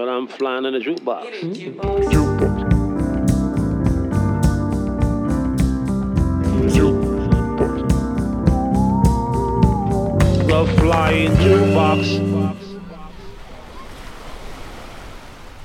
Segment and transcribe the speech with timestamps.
[0.00, 1.26] But I'm flying in a jukebox.
[10.48, 12.08] The flying jukebox.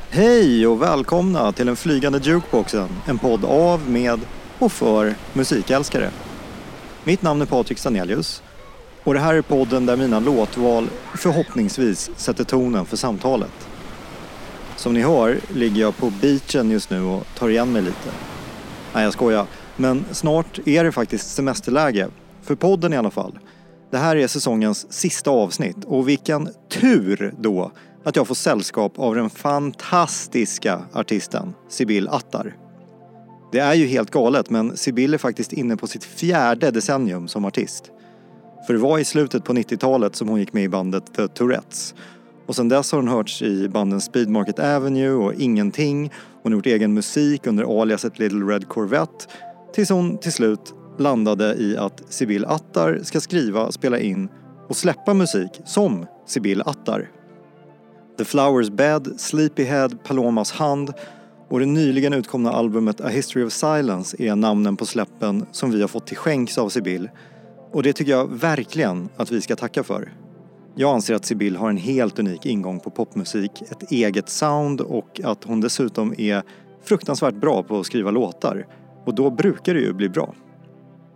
[0.10, 2.90] Hej och välkomna till den flygande jukeboxen.
[3.06, 4.20] En podd av, med
[4.60, 6.10] och för musikälskare.
[7.04, 8.44] Mitt namn är Patrik Stanelius
[9.04, 13.75] och det här är podden där mina låtval förhoppningsvis sätter tonen för samtalet.
[14.76, 18.10] Som ni hör ligger jag på beachen just nu och tar igen mig lite.
[18.94, 19.46] Nej, jag skojar.
[19.78, 22.08] Men snart är det faktiskt semesterläge.
[22.42, 23.40] För podden i alla fall.
[23.92, 27.72] Det här är säsongens sista avsnitt och vilken tur då
[28.04, 32.56] att jag får sällskap av den fantastiska artisten Sibyl Attar.
[33.52, 37.46] Det är ju helt galet men Sibyl är faktiskt inne på sitt fjärde decennium som
[37.46, 37.92] artist.
[38.68, 41.96] För det var i slutet på 90-talet som hon gick med i bandet The Tourettes.
[42.46, 46.12] Och sen dess har hon hörts i banden Speed Market Avenue och Ingenting.
[46.44, 49.26] Hon har gjort egen musik under aliaset Little Red Corvette.
[49.74, 54.30] Tills hon till slut landade i att Sibyl Attar ska skriva, spela in
[54.70, 57.10] och släppa musik som Sibyl Attar.
[58.18, 60.94] The Flowers Bed, Sleepyhead, Palomas Hand
[61.50, 65.82] och det nyligen utkomna albumet A History of Silence är namnen på släppen som vi
[65.82, 67.10] har fått till skänks av Sibyl.
[67.72, 70.12] Och det tycker jag verkligen att vi ska tacka för.
[70.78, 75.22] Jag anser att Sibyl har en helt unik ingång på popmusik, ett eget sound och
[75.24, 76.44] att hon dessutom är
[76.84, 78.68] fruktansvärt bra på att skriva låtar.
[79.06, 80.34] Och då brukar det ju bli bra.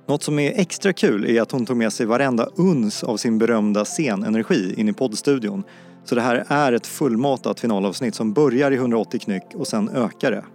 [0.07, 3.37] Något som är extra kul är att hon tog med sig varenda uns av sin
[3.37, 5.63] berömda scenenergi in i poddstudion.
[6.03, 10.31] Så det här är ett fullmatat finalavsnitt som börjar i 180 knyck och sen ökar
[10.31, 10.45] det.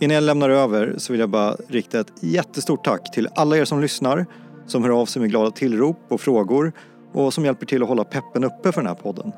[0.00, 3.64] Innan jag lämnar över så vill jag bara rikta ett jättestort tack till alla er
[3.64, 4.26] som lyssnar,
[4.66, 6.72] som hör av sig med glada tillrop och frågor
[7.12, 9.32] och som hjälper till att hålla peppen uppe för den här podden.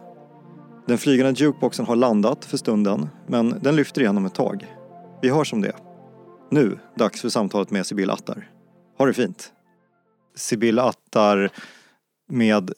[0.86, 4.66] Den flygande jukeboxen har landat för stunden, men den lyfter igen om ett tag.
[5.22, 5.72] Vi hörs om det.
[6.50, 8.50] Nu, dags för samtalet med Sibylla Attar.
[8.98, 9.52] Ha det fint!
[10.36, 11.50] Sibylla Attar
[12.28, 12.72] med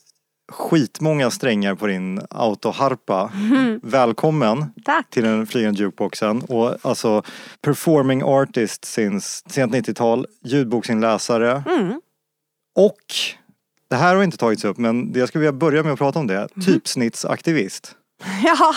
[0.53, 3.33] skitmånga strängar på din autoharpa.
[3.83, 5.11] Välkommen Tack.
[5.11, 6.43] till den flygande jukeboxen.
[6.43, 7.23] Och alltså
[7.61, 12.01] performing artist since sent 90-tal, ljudboksinläsare Mm.
[12.77, 12.97] och
[13.93, 16.27] det här har inte tagits upp men jag skulle vilja börja med att prata om
[16.27, 16.49] det.
[16.67, 17.97] Typsnittsaktivist.
[18.45, 18.75] Ja.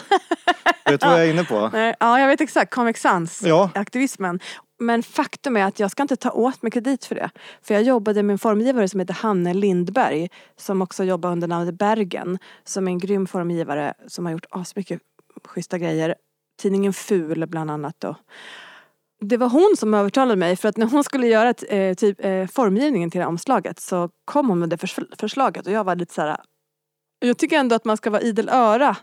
[0.91, 1.69] Vet du vad jag är inne på?
[1.99, 2.73] Ja, jag vet exakt.
[2.73, 3.69] Comic Sans, Ja.
[3.75, 4.39] aktivismen.
[4.79, 7.29] Men faktum är att jag ska inte ta åt mig kredit för det.
[7.61, 10.29] För jag jobbade med en formgivare som heter Hanne Lindberg.
[10.57, 12.39] Som också jobbar under namnet Bergen.
[12.63, 15.01] Som är en grym formgivare som har gjort asmycket
[15.45, 16.15] schyssta grejer.
[16.61, 18.15] Tidningen Ful bland annat då.
[19.21, 22.25] Det var hon som övertalade mig för att när hon skulle göra ett, eh, typ,
[22.25, 25.83] eh, formgivningen till det här omslaget så kom hon med det förs- förslaget och jag
[25.83, 26.37] var lite så här.
[27.19, 28.95] Jag tycker ändå att man ska vara idel öra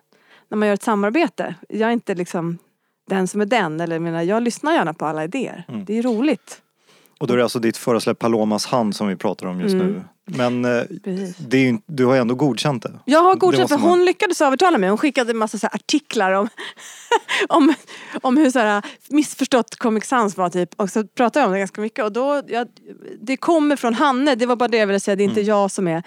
[0.49, 1.55] när man gör ett samarbete.
[1.69, 2.59] Jag är inte liksom
[3.09, 3.81] den som är den.
[3.81, 5.65] Eller jag, menar, jag lyssnar gärna på alla idéer.
[5.69, 5.85] Mm.
[5.85, 6.62] Det är roligt.
[7.23, 9.87] Och då är det alltså ditt förra Palomas hand som vi pratar om just Mm.
[9.87, 10.03] nu.
[10.27, 10.83] Men eh,
[11.39, 12.93] det ju, du har ju ändå godkänt det.
[13.05, 14.89] Jag har Det godkänt måste för man- hon lyckades övertala mig.
[14.89, 16.49] Hon skickade en massa så artiklar om,
[17.49, 17.75] om,
[18.23, 20.69] om hur så här missförstått Comic Sans var typ.
[20.77, 22.05] Och så pratade jag om det ganska mycket.
[22.05, 22.67] Och då, jag,
[23.21, 25.17] det kommer från Hanne, det var bara det jag ville säga.
[25.17, 25.49] Det är inte Mm.
[25.49, 26.03] jag som är...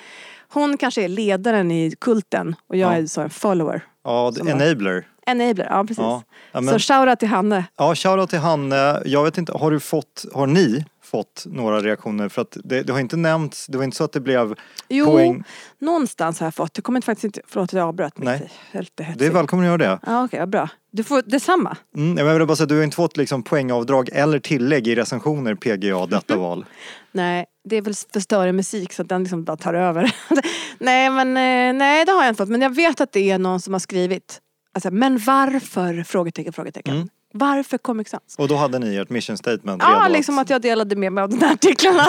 [0.49, 2.97] Hon kanske är ledaren i kulten och jag Ja.
[2.97, 3.81] är så en follower.
[4.03, 5.07] Ja, enabler.
[5.25, 5.97] Enabler, ja precis.
[5.97, 7.65] Ja, ja, Så men, shoutout till Hanne.
[7.77, 9.01] ja shoutout till Hanne.
[9.05, 12.29] Jag vet inte, har du fått, har ni fått några reaktioner?
[12.29, 14.55] För att det, det har inte nämnts, det var inte så att det blev
[14.89, 15.43] Jo, poäng.
[15.79, 16.73] någonstans har jag fått.
[16.73, 17.41] Det kommer inte faktiskt inte...
[17.47, 18.17] Förlåt att jag avbröt.
[18.17, 18.51] men Nej.
[18.71, 19.33] det är Lite Det är hetsigt.
[19.35, 19.99] välkommen att göra det.
[20.07, 20.69] Ja okej, vad bra.
[20.91, 21.77] Du får detsamma.
[21.97, 25.55] Mm, jag vill bara säga, du har inte fått liksom poängavdrag eller tillägg i recensioner
[25.55, 26.65] PGA detta val.
[27.11, 30.15] Nej, det är väl för större musik så att den liksom bara tar över.
[30.79, 32.49] nej men eh, nej det har jag inte fått.
[32.49, 34.39] Men jag vet att det är någon som har skrivit.
[34.75, 36.03] Alltså, men varför?
[36.03, 36.95] Frågetecken, frågetecken.
[36.95, 37.09] Mm.
[37.33, 38.35] Varför Comic Sans?
[38.37, 41.21] Och då hade ni ert mission statement Ja, redo liksom att jag delade med mig
[41.21, 42.05] av de här artiklarna.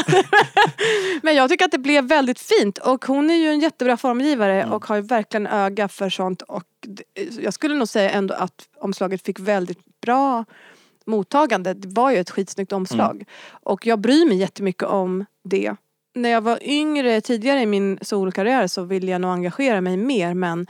[1.22, 4.62] Men jag tycker att det blev väldigt fint och hon är ju en jättebra formgivare
[4.62, 4.72] Mm.
[4.72, 6.64] och har ju verkligen öga för sånt och
[7.40, 10.44] jag skulle nog säga ändå att omslaget fick väldigt bra
[11.06, 11.74] mottagande.
[11.74, 13.14] Det var ju ett skitsnyggt omslag.
[13.14, 13.26] Mm.
[13.50, 15.74] Och jag bryr mig jättemycket om det.
[16.14, 20.34] När jag var yngre tidigare i min solkarriär så ville jag nog engagera mig mer
[20.34, 20.66] men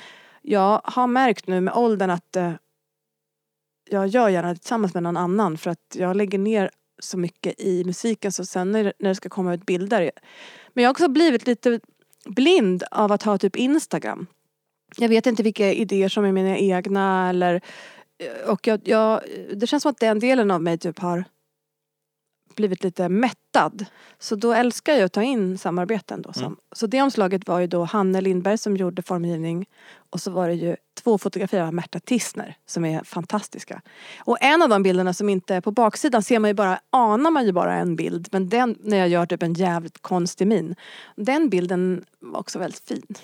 [0.47, 2.53] jag har märkt nu med åldern att eh,
[3.91, 7.61] jag gör gärna det tillsammans med någon annan för att jag lägger ner så mycket
[7.61, 10.11] i musiken så sen när det, när det ska komma ut bilder.
[10.75, 11.81] Men jag har också blivit lite
[12.25, 14.27] blind av att ha typ Instagram.
[14.97, 17.61] Jag vet inte vilka idéer som är mina egna eller
[18.19, 19.21] eh, och jag, jag,
[19.55, 21.25] det känns som att den delen av mig typ har
[22.57, 23.87] blivit lite mättad.
[24.19, 26.33] Så då älskar jag att ta in samarbeten då.
[26.37, 26.57] Mm.
[26.73, 29.67] Så det omslaget var ju då Hanne Lindberg som gjorde formgivning
[30.11, 33.83] och så var det ju två fotografier av Märta Tissner som är fantastiska.
[34.19, 37.31] Och en av de bilderna som inte är på baksidan ser man ju bara, anar
[37.31, 38.29] man ju bara en bild.
[38.33, 40.75] Men den, när jag gör typ en jävligt konstig min.
[41.17, 43.17] Den bilden var också väldigt fin.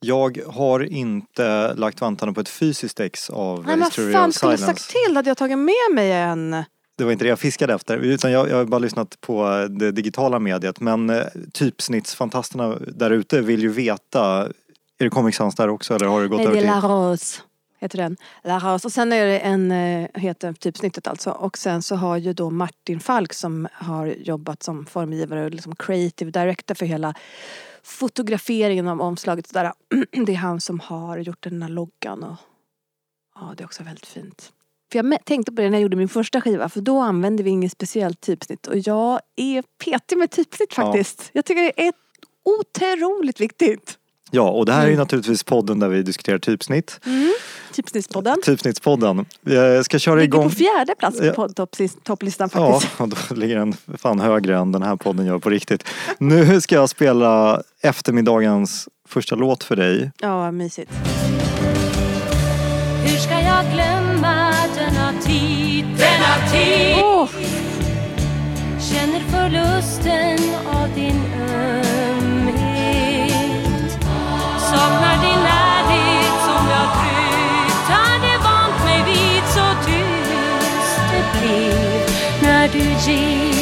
[0.00, 4.34] Jag har inte lagt vantarna på ett fysiskt ex av Nej men History fan, of
[4.34, 4.80] skulle Silence.
[4.82, 6.64] sagt till hade jag tagit med mig en.
[7.00, 7.96] Det var inte det jag fiskade efter.
[7.96, 10.80] Utan jag, jag har bara lyssnat på det digitala mediet.
[10.80, 14.48] Men eh, typsnittsfantasterna där ute vill ju veta.
[14.98, 16.88] Är det Comic Sans där också eller har det gått Nej, det över är till?
[16.88, 17.40] La Rose.
[17.78, 18.16] Heter den.
[18.44, 18.86] La Rose.
[18.86, 21.30] Och sen är det en, eh, heter typsnittet alltså.
[21.30, 25.76] Och sen så har ju då Martin Falk som har jobbat som formgivare och liksom
[25.76, 27.14] creative director för hela
[27.82, 29.52] fotograferingen av omslaget.
[29.52, 29.72] Där.
[30.26, 32.36] Det är han som har gjort den här loggan och
[33.34, 34.52] ja, det är också väldigt fint.
[34.92, 37.50] För jag tänkte på det när jag gjorde min första skiva för då använde vi
[37.50, 40.82] inget speciellt typsnitt och jag är petig med typsnitt Ja.
[40.84, 41.30] faktiskt.
[41.32, 41.92] Jag tycker det är
[42.44, 43.96] otroligt viktigt.
[44.30, 44.98] Ja, och det här är ju Mm.
[45.02, 47.00] naturligtvis podden där vi diskuterar typsnitt.
[47.72, 48.36] Typsnittspodden.
[48.44, 49.26] Typsnittspodden.
[49.40, 50.42] Jag ska köra Ligger igång.
[50.48, 51.32] på fjärde plats Ja.
[51.32, 53.00] på topplis- topplistan Ja, faktiskt.
[53.00, 55.84] och då ligger den fan högre än den här podden gör på riktigt.
[56.18, 60.10] Nu ska jag spela eftermiddagens första låt för dig.
[60.20, 60.90] Ja, mysigt.
[63.04, 63.99] Hur ska jag glömma
[65.82, 66.96] denna tid.
[67.04, 67.28] Åh,
[68.80, 71.22] Känner förlusten av din
[72.30, 73.92] ömhet.
[74.58, 79.42] Saknar din närhet som jag tryggt hade vant mig vid.
[79.54, 82.10] Så tyst det blev
[82.42, 82.78] när du
[83.12, 83.59] gick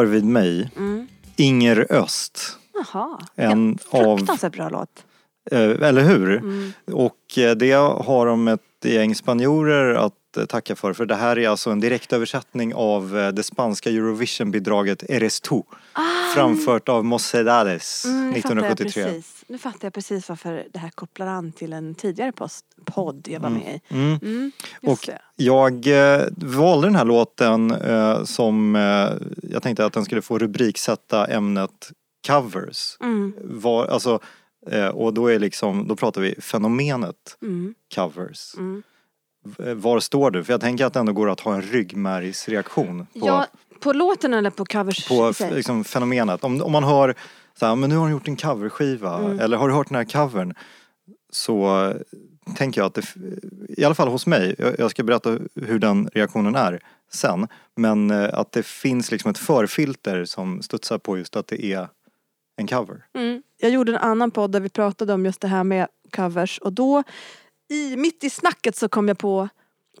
[0.00, 0.70] Rör vid mig.
[0.76, 1.06] Mm.
[1.36, 2.58] Inger Öst.
[2.74, 5.04] Jaha, En en av- fruktansvärt bra låt.
[5.50, 6.36] Eh, Eller hur?
[6.36, 6.72] Mm.
[6.92, 10.92] Och eh, det har de ett gäng spanjorer att eh, tacka för.
[10.92, 15.62] För det här är alltså en direktöversättning av eh, det spanska Eurovision-bidraget Eres tu.
[16.34, 18.08] Framfört av Mocedades Ah.
[18.08, 19.04] Mm, nu fattar jag 1973.
[19.04, 19.44] precis.
[19.48, 23.40] Nu fattar jag precis varför det här kopplar an till en tidigare post, podd jag
[23.40, 23.94] var med i.
[23.94, 24.18] Mm.
[24.22, 25.18] Mm, Och det.
[25.36, 29.10] jag eh, valde den här låten eh, som eh,
[29.42, 31.90] jag tänkte att den skulle få rubriksätta ämnet
[32.26, 32.96] covers.
[33.00, 34.20] Mm, Var, alltså,
[34.70, 38.54] eh, och då är liksom, då pratar vi fenomenet mm, covers.
[38.58, 38.82] mm.
[39.44, 40.44] V- Var står du?
[40.44, 43.46] För jag tänker att det ändå går att ha en ryggmärgsreaktion på, Ja,
[43.80, 46.44] på låten eller på covers på liksom, fenomenet.
[46.44, 47.14] Om, om man hör
[47.58, 49.40] så här, men nu har hon gjort en coverskiva Mm.
[49.40, 50.54] eller har du hört den här covern?
[51.32, 51.96] Så eh,
[52.56, 53.02] tänker jag att det,
[53.68, 56.80] i alla fall hos mig, jag, jag ska berätta hur den reaktionen är
[57.12, 57.48] sen.
[57.76, 61.88] Men eh, att det finns liksom ett förfilter som studsar på just att det är
[62.56, 63.04] en cover.
[63.14, 63.42] Mm.
[63.60, 65.86] Jag gjorde en annan podd där vi pratade om just det här med
[66.16, 67.02] covers och då
[67.70, 69.48] i, mitt i snacket så kom jag på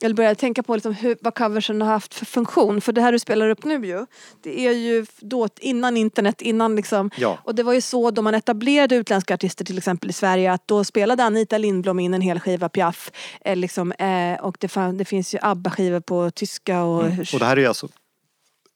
[0.02, 2.80] eller började tänka på liksom hur, vad coversen har haft för funktion.
[2.80, 4.06] För det här du spelar upp nu ju,
[4.42, 7.38] det är ju då innan internet, innan liksom Ja.
[7.44, 10.68] och det var ju så då man etablerade utländska artister till exempel i Sverige att
[10.68, 13.10] då spelade Anita Lindblom in en hel skiva Piaf.
[13.44, 17.06] Eh, liksom, eh, och det, fann, det finns ju ABBA-skivor på tyska och...
[17.06, 17.24] Mm.
[17.32, 17.88] Och det här är alltså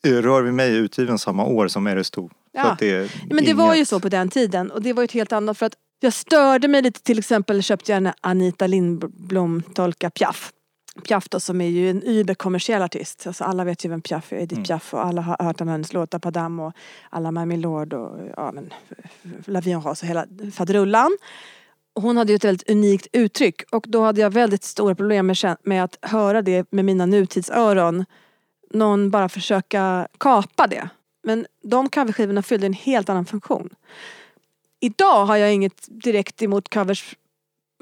[0.07, 2.11] eh, Rör vi mig utgiven samma år som Eres
[2.57, 2.77] Ja.
[2.79, 5.33] det men det var ju så på den tiden och det var ju ett helt
[5.33, 10.11] annat för att jag störde mig lite till exempel köpte jag en Anita Lindblom tolka
[10.11, 10.53] Piaf.
[11.03, 13.27] Piaf då som är ju en überkommersiell artist.
[13.27, 14.65] Alltså alla vet ju vem Piaf är, Edith Mm.
[14.65, 16.73] Piaf och alla har hört om hennes låtar Padam och
[17.11, 18.73] alla My Milord och ja men
[19.45, 21.17] La Vie en Rose och hela faderullan.
[21.95, 25.57] Hon hade ju ett väldigt unikt uttryck och då hade jag väldigt stora problem med,
[25.63, 28.05] med att höra det med mina nutidsöron.
[28.71, 30.89] Någon bara försöka kapa det.
[31.23, 33.71] Men de coverskivorna fyllde en helt annan funktion.
[34.85, 37.17] Idag har jag inget direkt emot covers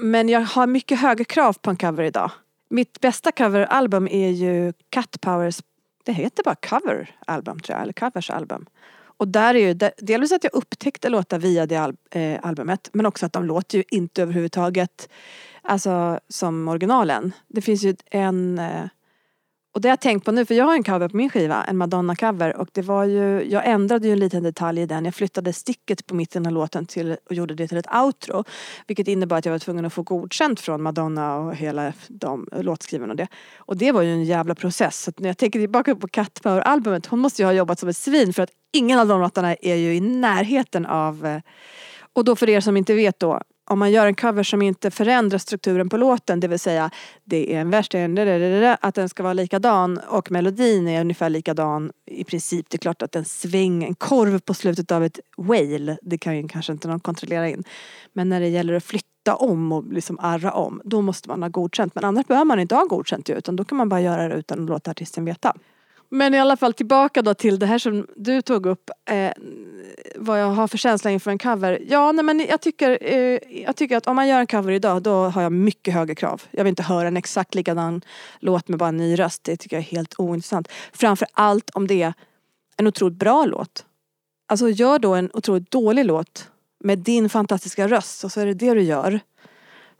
[0.02, 2.30] men jag har mycket högre krav på en cover idag.
[2.70, 5.62] Mitt bästa coveralbum är ju Cat Powers,
[6.04, 8.66] det heter bara coveralbum tror jag, eller coversalbum.
[9.16, 12.90] Och där är ju de- delvis att jag upptäckte låtar via det al- eh, albumet
[12.92, 15.08] men också att de låter ju inte överhuvudtaget
[15.62, 17.32] alltså, som originalen.
[17.48, 18.84] Det finns ju en eh,
[19.74, 21.64] och det har jag tänkt på nu för jag har en cover på min skiva,
[21.64, 25.04] en Madonna-cover och det var ju, jag ändrade ju en liten detalj i den.
[25.04, 28.44] Jag flyttade sticket på mitten av låten till, och gjorde det till ett outro.
[28.86, 33.12] Vilket innebar att jag var tvungen att få godkänt från Madonna och hela de låtskrivarna
[33.12, 33.28] och det.
[33.56, 35.02] Och det var ju en jävla process.
[35.02, 37.88] Så att när jag tänker tillbaka på Cat Power-albumet, hon måste ju ha jobbat som
[37.88, 41.40] ett svin för att ingen av de låtarna är ju i närheten av
[42.14, 44.90] och då för er som inte vet då, om man gör en cover som inte
[44.90, 46.90] förändrar strukturen på låten, det vill säga
[47.24, 47.88] det är en vers,
[48.80, 52.66] att den ska vara likadan och melodin är ungefär likadan i princip.
[52.70, 56.36] Det är klart att en sväng, en korv på slutet av ett wail, det kan
[56.36, 57.64] ju kanske inte någon kontrollera in.
[58.12, 61.48] Men när det gäller att flytta om och liksom arra om, då måste man ha
[61.48, 61.94] godkänt.
[61.94, 64.34] Men annars behöver man inte ha godkänt ju, utan då kan man bara göra det
[64.34, 65.54] utan att låta artisten veta.
[66.14, 68.90] Men i alla fall tillbaka då till det här som du tog upp.
[69.10, 69.32] Eh,
[70.16, 71.82] vad jag har för känsla inför en cover.
[71.88, 75.02] Ja, nej, men jag tycker, eh, jag tycker att om man gör en cover idag
[75.02, 76.42] då har jag mycket högre krav.
[76.50, 78.02] Jag vill inte höra en exakt likadan
[78.38, 79.44] låt med bara en ny röst.
[79.44, 80.68] Det tycker jag är helt ointressant.
[80.92, 82.14] Framför allt om det är
[82.76, 83.84] en otroligt bra låt.
[84.48, 86.48] Alltså gör då en otroligt dålig låt
[86.84, 89.20] med din fantastiska röst och så är det det du gör.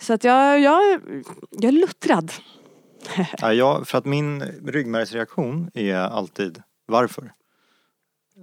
[0.01, 1.01] Så att jag, jag,
[1.51, 2.33] jag är luttrad.
[3.41, 7.33] Ja, jag, för att min ryggmärgsreaktion är alltid varför?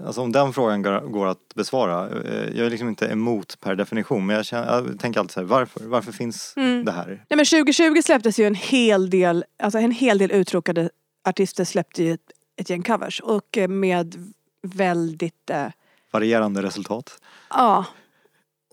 [0.05, 2.09] Alltså om den frågan går, att besvara.
[2.09, 5.39] eh, Jag är liksom inte emot per definition men jag, känner, jag tänker alltid så
[5.39, 5.79] här, varför?
[5.83, 6.85] Varför finns Mm.
[6.85, 7.07] det här?
[7.07, 10.89] Nej men 2020 släpptes ju en hel del, alltså en hel del uttråkade
[11.29, 15.67] artister släppte ju ett, ett gäng covers och eh, med väldigt, eh,
[16.11, 17.21] Varierande resultat.
[17.49, 17.85] ja.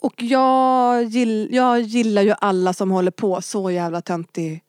[0.01, 4.63] Och jag, gill, jag gillar ju alla som håller på så jävla töntig,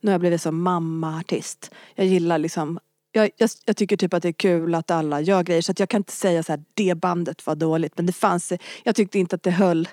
[0.00, 1.70] nu har jag blivit som mamma-artist.
[1.94, 2.78] Jag gillar liksom,
[3.12, 5.88] jag, jag, jag tycker typ att det är kul att alla gör grejer så jag
[5.88, 8.52] kan inte säga så här, det bandet var dåligt men det fanns,
[8.84, 9.88] jag tyckte inte att det höll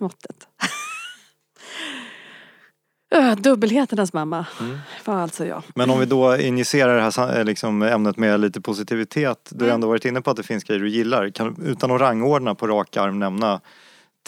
[0.00, 0.48] måttet.
[3.14, 4.78] Öh, Dubbelheternas mamma Mm.
[5.04, 5.62] var alltså jag.
[5.74, 9.48] Men om vi då injicerar det här eh, liksom, ämnet med lite positivitet.
[9.50, 9.74] Du har Mm.
[9.74, 11.30] ändå varit inne på att det finns grejer du gillar.
[11.30, 13.60] Kan, utan att rangordna på rak arm nämna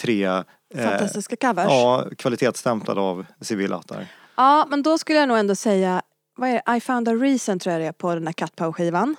[0.00, 0.42] tre eh,
[0.74, 1.66] Fantastiska covers.
[1.68, 4.06] ja, kvalitetsstämplade av civilhattar.
[4.38, 6.02] Ja, men då skulle jag nog ändå säga,
[6.36, 6.76] vad är det?
[6.76, 9.16] I found a reason tror jag det är på den här Cat Power skivan.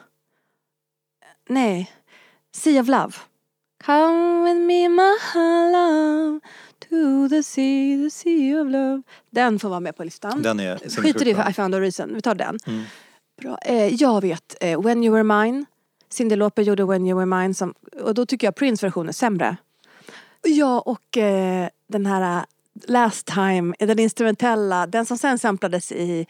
[1.49, 1.91] Nej,
[2.55, 3.11] Sea of Love.
[3.85, 5.17] Come with me my
[5.71, 6.39] love
[6.79, 9.01] to the sea, the sea of love.
[9.29, 10.41] Den får vara med på listan.
[10.41, 11.49] Den är Skiter i.
[11.49, 12.57] I found a reason, vi tar den.
[12.67, 12.83] Mm.
[13.41, 13.57] Bra.
[13.61, 15.65] Eh, jag vet, eh, When you were mine.
[16.09, 19.13] Cyndi Lauper gjorde When you were mine som, och då tycker jag Prince version är
[19.13, 19.57] sämre.
[20.43, 22.45] Ja och eh, den här
[22.87, 26.25] Last time, den instrumentella, den som sen samplades i,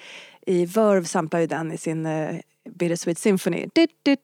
[0.46, 2.36] i Verve samplar ju den i sin eh,
[2.70, 3.68] Bittersweet Symphony.
[3.74, 4.16] Du, du,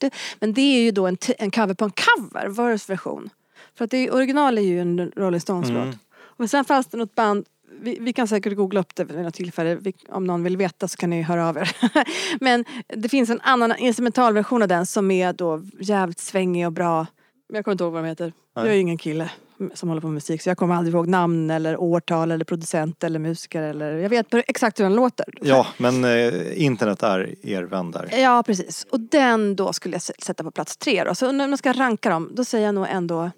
[0.00, 0.10] du.
[0.38, 3.30] Men det är ju då en, en cover på en cover, Verves version.
[3.74, 5.94] För att det original är ju en Rolling Stones Mm.
[6.38, 7.46] Och sen fanns det något band,
[7.80, 10.88] vi, vi kan säkert googla upp det vid något tillfälle, vi, om någon vill veta
[10.88, 11.76] så kan ni höra av er.
[12.40, 17.06] Men det finns en annan instrumentalversion av den som är då jävligt svängig och bra.
[17.48, 18.32] Men jag kommer inte ihåg vad de heter.
[18.54, 18.76] Jag är Nej.
[18.76, 19.30] ju ingen kille
[19.74, 23.04] som håller på med musik så jag kommer aldrig ihåg namn eller årtal eller producent
[23.04, 25.26] eller musiker eller jag vet exakt hur den låter.
[25.40, 28.18] Ja, men eh, internet är er vän där.
[28.18, 28.86] Ja precis.
[28.90, 31.14] Och den då skulle jag sätta på plats tre då.
[31.14, 33.30] Så om jag ska ranka dem då säger jag nog ändå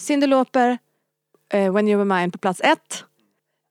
[0.00, 0.78] Cyndi Lauper,
[1.52, 3.04] eh, When You Were Mine på plats ett.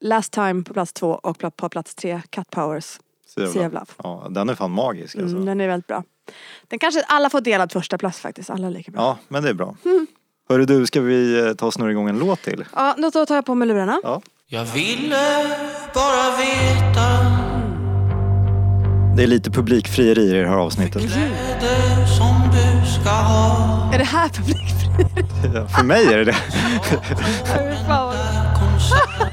[0.04, 3.56] Last Time på plats två och på plats tre Cat Powers, Sea of.
[3.56, 3.86] Love.
[4.04, 5.36] Ja, den är fan magisk alltså.
[5.36, 6.04] Mm, den är väldigt bra.
[6.68, 8.50] Den kanske alla får delad första plats faktiskt.
[8.50, 9.02] Alla är lika bra.
[9.02, 9.76] Ja, men det är bra.
[9.86, 10.08] Mm.
[10.52, 12.66] Hörru du, ska vi eh, ta och snurra igång en låt till?
[12.76, 14.00] Ja, då tar jag på mig lurarna.
[14.04, 14.22] Ja.
[14.48, 15.46] Jag ville
[15.94, 17.08] bara veta
[19.18, 21.02] Det är lite publikfrieri i det här avsnittet.
[21.02, 25.26] kläder som du ska ha Är det här publikfri?
[25.56, 26.34] Ja, För mig är det det.
[27.88, 28.14] Fan.
[28.60, 29.32] konsert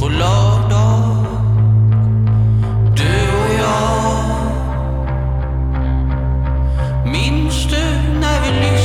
[0.00, 1.26] på lördag
[2.96, 4.24] Du och jag
[7.12, 7.84] Minns du
[8.20, 8.83] när vi lyssnade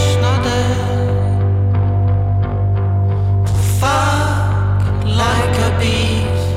[3.79, 6.49] Fuck like a beast.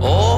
[0.00, 0.35] Om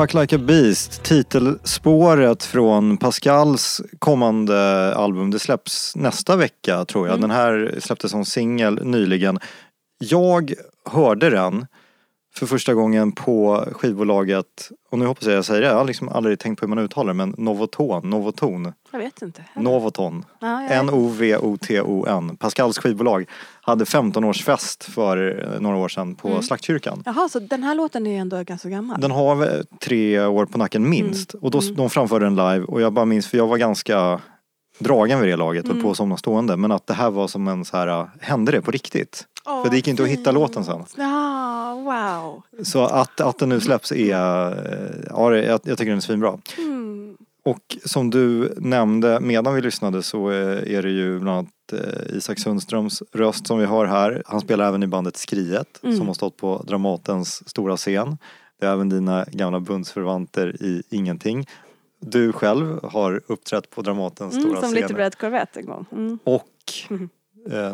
[0.00, 5.30] Fuck Like a Beast, titelspåret från Pascals kommande album.
[5.30, 7.20] Det släpps nästa vecka tror jag.
[7.20, 9.38] Den här släpptes som singel nyligen.
[9.98, 10.54] Jag
[10.90, 11.66] hörde den
[12.34, 16.08] för första gången på skivbolaget, och nu hoppas jag jag säger det, jag har liksom
[16.08, 19.44] aldrig tänkt på hur man uttalar det, men Novoton, Novoton, Jag vet inte.
[19.54, 20.62] Novoton, Ja,
[21.34, 23.24] N-O-V-O-T-O-N, Pascals skivbolag,
[23.62, 26.42] hade 15-årsfest för eh, några år sedan på Mm.
[26.42, 27.02] Slaktkyrkan.
[27.06, 29.00] Jaha, så den här låten är ändå ganska gammal?
[29.00, 31.34] Den har tre år på nacken minst.
[31.34, 31.44] Mm.
[31.44, 34.20] Och då, de framförde den live och jag bara minns, för jag var ganska
[34.78, 35.76] dragen vid det laget, Mm.
[35.76, 36.56] höll på att somna stående.
[36.56, 39.24] Men att det här var som en så här, äh, hände det på riktigt?
[39.44, 40.84] Åh, för det gick inte att hitta låten sen.
[40.96, 42.42] Ja, wow.
[42.64, 46.38] Så att, att den nu släpps är, äh, ja jag, jag tycker den är svinbra.
[46.58, 47.16] Mm.
[47.44, 52.16] Och som du nämnde medan vi lyssnade så eh, är det ju bland annat eh,
[52.16, 54.22] Isak Sundströms röst som vi hör här.
[54.26, 55.96] Han spelar även i bandet Skriet Mm.
[55.96, 58.18] som har stått på Dramatens stora scen.
[58.60, 61.46] Det är även dina gamla bundsförvanter i Ingenting.
[62.00, 64.80] Du själv har uppträtt på Dramatens Mm, stora som scen.
[64.80, 65.84] Little Red Corvette en gång.
[65.92, 66.18] Mm.
[66.24, 66.46] Och
[66.90, 66.96] eh,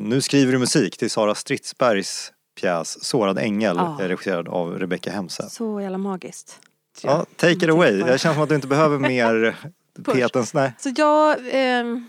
[0.00, 4.00] nu skriver du musik till Sara Stridsbergs pjäs Sårad ängel Ja.
[4.00, 5.50] eh, regisserad av Rebecca Hemse.
[5.50, 6.60] Så jävla magiskt.
[7.02, 7.98] Ja, take it jag away.
[7.98, 9.56] Jag känner som att du inte behöver mer
[10.04, 10.54] petens...
[10.54, 10.72] Nej.
[10.78, 12.08] Så jag ehm,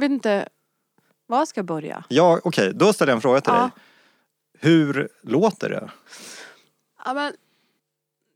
[0.00, 0.48] vet inte,
[1.26, 2.04] var ska jag börja?
[2.08, 3.60] Ja, okej, då ställer jag en fråga till Ja.
[3.60, 3.70] dig.
[4.58, 5.90] Hur låter det?
[7.04, 7.32] Ja, men,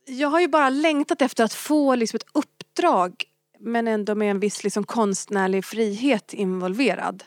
[0.07, 3.25] jag har ju bara längtat efter att få liksom, ett uppdrag
[3.61, 7.25] men ändå med en viss liksom, konstnärlig frihet involverad.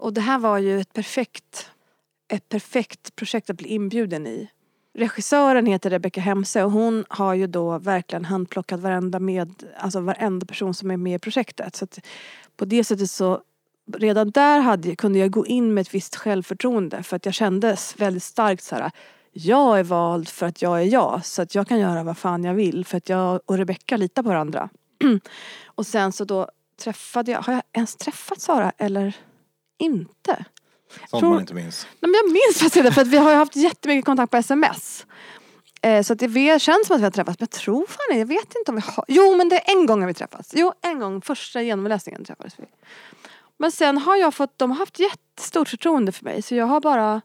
[0.00, 1.70] Och det här var ju ett perfekt,
[2.28, 4.50] ett perfekt projekt att bli inbjuden i.
[4.94, 10.46] Regissören heter Rebecca Hemse och hon har ju då verkligen handplockat varenda, med, alltså varenda
[10.46, 11.76] person som är med i projektet.
[11.76, 11.98] Så att
[12.56, 13.40] på det sättet så
[13.96, 17.76] redan där hade, kunde jag gå in med ett visst självförtroende för att jag kände
[17.96, 18.90] väldigt starkt så här
[19.32, 22.44] jag är vald för att jag är jag så att jag kan göra vad fan
[22.44, 24.68] jag vill för att jag och Rebecca litar på varandra.
[25.66, 26.48] och sen så då
[26.82, 29.16] träffade jag, har jag ens träffat Sara eller
[29.80, 30.44] inte?
[31.08, 31.86] Sånt Tror- man inte minns.
[32.00, 34.36] Nej, men jag minns faktiskt inte för att vi har ju haft jättemycket kontakt på
[34.36, 35.06] sms.
[35.82, 38.18] Eh, så att det känns som att vi har träffats men jag tror fan inte,
[38.18, 39.04] jag vet inte om vi har.
[39.08, 40.52] Jo men det är en gång har vi träffats.
[40.56, 42.64] Jo en gång, första genomläsningen träffades vi.
[43.58, 46.80] Men sen har jag fått, de har haft jättestort förtroende för mig så jag har
[46.80, 47.20] bara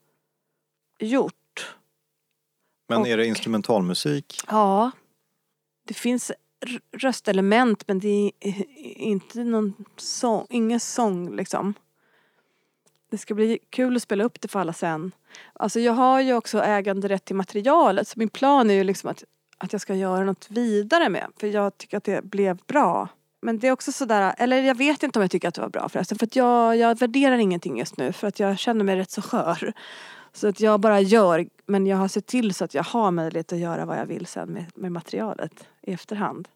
[1.00, 1.76] gjort.
[2.90, 4.42] Men Och- är det instrumentalmusik?
[4.48, 4.92] Ja.
[5.88, 6.32] Det finns
[6.98, 8.64] röstelement men det är
[8.98, 11.74] inte någon sång, ingen sång liksom.
[13.16, 15.12] Det ska bli kul att spela upp det för alla sen.
[15.54, 19.24] Alltså jag har ju också äganderätt till materialet så min plan är ju liksom att,
[19.58, 21.28] att jag ska göra något vidare med.
[21.40, 23.08] För jag tycker att det blev bra.
[23.42, 25.70] Men det är också sådär, eller jag vet inte om jag tycker att det var
[25.70, 26.18] bra förresten.
[26.18, 29.22] För att jag, jag värderar ingenting just nu för att jag känner mig rätt så
[29.22, 29.74] skör.
[30.34, 33.54] Så att jag bara gör, men jag har sett till så att jag har möjlighet
[33.54, 36.48] att göra vad jag vill sen med, med materialet i efterhand.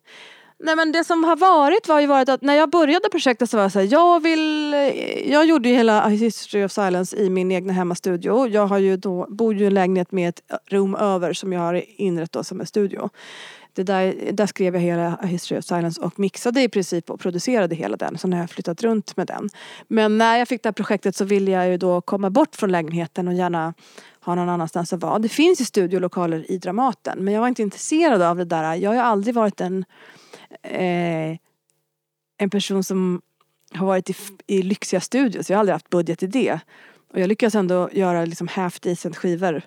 [0.62, 3.58] Nej men det som har varit var ju varit att när jag började projektet så
[3.58, 4.74] var jag så här, jag vill,
[5.26, 8.48] jag gjorde ju hela A History of Silence i min egna hemmastudio.
[8.48, 11.62] Jag har ju då, bor ju i en lägenhet med ett rum över som jag
[11.62, 13.10] har inrett då som en studio.
[13.74, 17.20] Det där, där skrev jag hela A History of Silence och mixade i princip och
[17.20, 18.18] producerade hela den.
[18.18, 19.50] Så nu har jag flyttat runt med den.
[19.88, 22.72] Men när jag fick det här projektet så ville jag ju då komma bort från
[22.72, 23.74] lägenheten och gärna
[24.22, 25.20] ha någon annanstans att vara.
[25.20, 28.76] Det finns ju studiolokaler i Dramaten men jag var inte intresserad av det där.
[28.76, 29.86] Jag har ju aldrig varit en
[30.62, 31.38] eh,
[32.38, 33.22] en person som
[33.74, 34.16] har varit i,
[34.48, 35.50] i lyxiga studios.
[35.50, 36.60] Jag har aldrig haft budget i det.
[37.14, 39.62] Och jag lyckas ändå göra liksom half decent skivor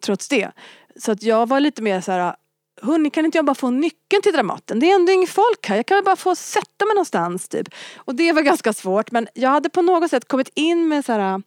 [0.00, 0.50] trots det.
[0.96, 2.36] Så att jag var lite mer så här
[2.82, 4.80] Hörni, kan inte jag bara få nyckeln till Dramaten?
[4.80, 5.76] Det är ändå inget folk här.
[5.76, 7.68] Jag kan väl bara få sätta mig någonstans typ.
[7.96, 11.12] Och det var ganska svårt men jag hade på något sätt kommit in med så
[11.12, 11.42] här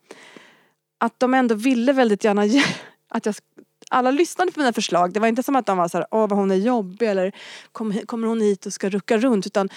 [0.98, 2.42] att de ändå ville väldigt gärna
[3.10, 3.36] att jag
[3.90, 5.14] alla lyssnade på mina förslag.
[5.14, 7.32] Det var inte som att de var så här, åh vad hon är jobbig eller
[7.72, 9.70] kom, kommer hon hit och ska rucka runt utan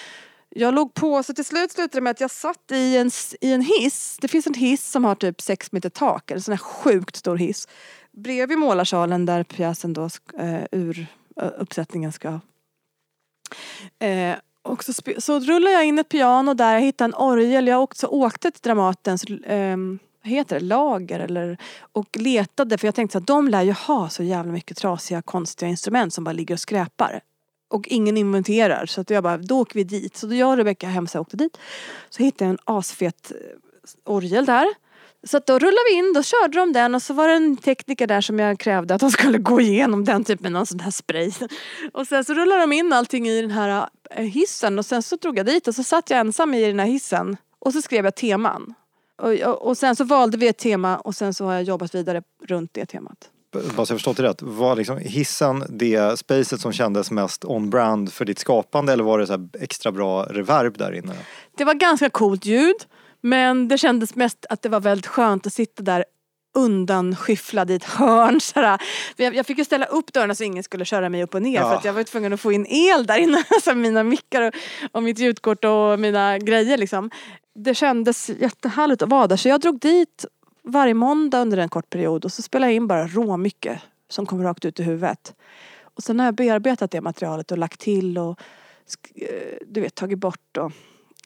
[0.49, 3.53] jag låg på så till slut slutade det med att jag satt i en, i
[3.53, 4.17] en hiss.
[4.21, 7.37] Det finns en hiss som har typ sex meter tak, en sån här sjukt stor
[7.37, 7.67] hiss.
[8.11, 11.07] Bredvid målarsalen där pjäsen då eh, ur
[11.41, 12.39] eh, uppsättningen ska
[13.99, 17.67] Eh, och så, så rullade jag in ett piano där, jag hittade en orgel.
[17.67, 21.57] Jag också åkte till Dramatens ehm, heter det, lager eller,
[21.91, 25.69] och letade för jag tänkte att de lär ju ha så jävla mycket trasiga konstiga
[25.69, 27.21] instrument som bara ligger och skräpar.
[27.69, 30.17] Och ingen inventerar så att jag bara, då åker vi dit.
[30.17, 31.57] Så då jag och Rebecca Hemsa åkte dit.
[32.09, 34.67] Så hittade jag en asfet eh, orgel där.
[35.23, 37.57] Så att då rullade vi in, då körde de den och så var det en
[37.57, 40.79] tekniker där som jag krävde att de skulle gå igenom den typen med någon sån
[40.79, 41.31] här spray.
[41.93, 45.15] Och sen så rullade de in allting i den här eh, hissen och sen så
[45.15, 47.37] drog jag dit och så satt jag ensam i den här hissen.
[47.59, 48.73] Och så skrev jag teman.
[49.17, 52.21] Och, och, sen så valde vi ett tema och sen så har jag jobbat vidare
[52.43, 53.29] runt det temat.
[53.51, 54.41] Bara så jag förstått det rätt.
[54.41, 59.27] Var liksom hissen det spacet som kändes mest on-brand för ditt skapande eller var det
[59.27, 61.13] så extra bra reverb där inne?
[61.57, 62.75] Det var ganska coolt ljud
[63.21, 66.05] men det kändes mest att det var väldigt skönt att sitta där
[66.57, 68.41] undanskyfflad i ett hörn.
[68.41, 68.81] Sådär.
[69.15, 71.69] Jag, fick ju ställa upp dörrarna så ingen skulle köra mig upp och ner Ja.
[71.69, 73.43] för att jag var tvungen att få in el där inne.
[73.49, 74.53] Alltså mina mickar och,
[74.91, 77.11] och mitt ljudkort och mina grejer liksom.
[77.55, 80.25] Det kändes jättehärligt att vara där så jag drog dit
[80.63, 84.43] varje måndag under en kort period och så spelade jag in bara råmycket som kom
[84.43, 85.33] rakt ut i huvudet.
[85.83, 88.39] Och sen har jag bearbetat det materialet och lagt till och
[89.15, 90.71] eh, du vet tagit bort och,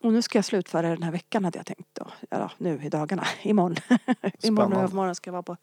[0.03, 2.07] och nu ska jag slutföra den här veckan hade jag tänkt då.
[2.29, 3.27] Ja, nu i dagarna.
[3.41, 3.75] Imorgon.
[4.41, 5.57] Imorgon och övermorgon ska jag vara på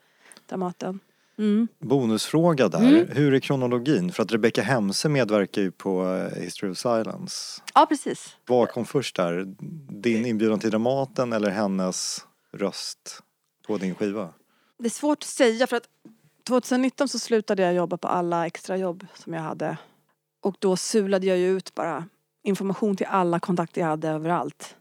[0.47, 1.01] Dramaten.
[1.39, 1.69] Mm.
[1.79, 2.79] Bonusfråga där.
[2.79, 3.09] Mm.
[3.13, 4.13] Hur är kronologin?
[4.13, 7.63] För att Rebecca Hemse medverkar ju på eh, History of Silence.
[7.75, 8.37] Ja precis.
[8.47, 9.55] Vad kom först där?
[9.89, 13.23] Din inbjudan till Dramaten eller hennes röst
[13.67, 14.29] på din skiva?
[14.79, 15.89] Det är svårt att säga för att
[16.49, 19.77] 2019 så slutade jag jobba på alla extrajobb som jag hade.
[20.41, 22.05] Och då sulade jag ju ut bara
[22.49, 24.77] information till alla kontakter jag hade överallt.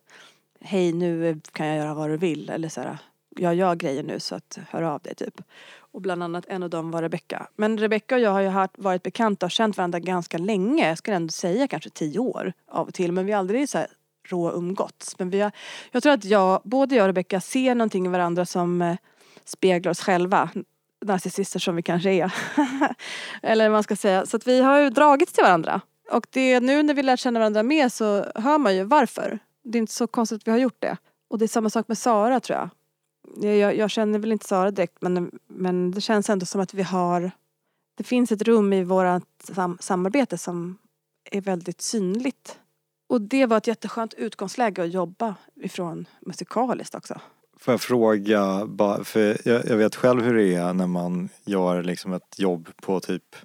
[0.61, 2.97] Hej nu kan jag göra vad du vill eller så här.
[3.39, 5.41] Jag gör grejer nu så att hör av dig typ.
[5.79, 7.47] Och bland annat en av dem var Rebecka.
[7.55, 10.89] Men Rebecka och jag har ju varit bekanta och känt varandra ganska länge.
[10.89, 13.11] Jag skulle ändå säga kanske tio år av och till.
[13.11, 13.87] Men vi har aldrig så här
[14.27, 15.19] rå umgåtts.
[15.19, 15.51] Men vi har,
[15.91, 18.97] jag tror att jag, både jag och Rebecka ser någonting i varandra som eh,
[19.45, 20.49] speglar oss själva.
[21.05, 22.33] Narcissister som vi kanske är.
[23.41, 24.25] Eller vad man ska säga.
[24.25, 25.81] Så att vi har ju dragits till varandra.
[26.11, 29.39] Och det, nu när vi lär känna varandra mer så hör man ju varför.
[29.63, 30.97] Det är inte så konstigt att vi har gjort det.
[31.29, 32.69] Och det är samma sak med Sara tror jag.
[33.41, 36.73] Jag, jag, jag känner väl inte Sara direkt men, men det känns ändå som att
[36.73, 37.31] vi har
[37.97, 40.77] Det finns ett rum i vårt sam, samarbete som
[41.31, 42.59] är väldigt synligt.
[43.09, 47.21] Och det var ett jätteskönt utgångsläge att jobba ifrån musikaliskt också.
[47.59, 48.67] Får jag fråga,
[49.03, 52.99] för jag, jag vet själv hur det är när man gör liksom ett jobb på
[52.99, 53.35] typ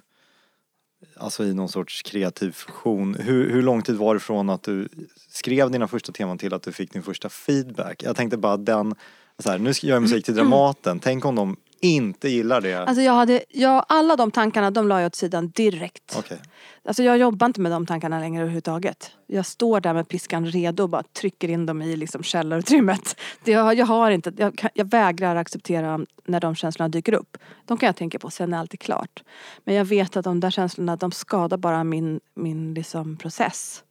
[1.17, 3.15] Alltså i någon sorts kreativ funktion.
[3.19, 4.87] Hur, hur lång tid var det från att du
[5.29, 8.03] skrev dina första teman till att du fick din första feedback?
[8.03, 8.95] Jag tänkte bara den,
[9.39, 12.75] så här, nu ska jag göra musik till Dramaten, tänk om de inte gillar det.
[12.75, 16.15] Alltså jag hade, jag, alla de tankarna de la jag åt sidan direkt.
[16.17, 16.39] Okej.
[16.85, 19.11] Alltså jag jobbar inte med de tankarna längre överhuvudtaget.
[19.27, 23.19] Jag står där med piskan redo och bara trycker in dem i liksom källarutrymmet.
[23.43, 27.37] Det, jag, jag har inte, jag, jag vägrar acceptera när de känslorna dyker upp.
[27.65, 29.23] De kan jag tänka på, sen är allt är klart.
[29.63, 33.83] Men jag vet att de där känslorna de skadar bara min, min liksom process.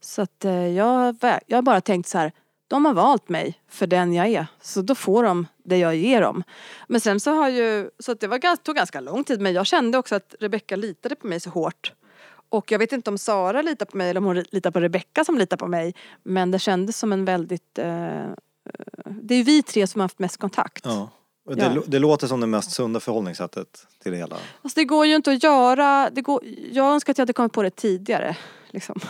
[0.00, 1.16] Så att eh, jag,
[1.46, 2.32] jag har bara tänkt så här.
[2.70, 4.46] De har valt mig för den jag är.
[4.60, 6.42] Så då får de det jag ger dem.
[6.88, 9.40] Men sen så har ju, så det var, tog ganska lång tid.
[9.40, 11.92] Men jag kände också att Rebecca litade på mig så hårt.
[12.48, 15.24] Och jag vet inte om Sara litar på mig eller om hon litar på Rebecca
[15.24, 15.94] som litar på mig.
[16.22, 17.78] Men det kändes som en väldigt...
[17.78, 18.30] Eh, eh,
[19.22, 20.84] det är vi tre som har haft mest kontakt.
[20.84, 21.10] Ja.
[21.48, 21.82] Det, Ja.
[21.86, 24.36] det låter som det mest sunda förhållningssättet till det hela.
[24.62, 26.10] Alltså det går ju inte att göra...
[26.10, 26.40] Det går,
[26.72, 28.36] jag önskar att jag hade kommit på det tidigare.
[28.70, 29.00] Liksom.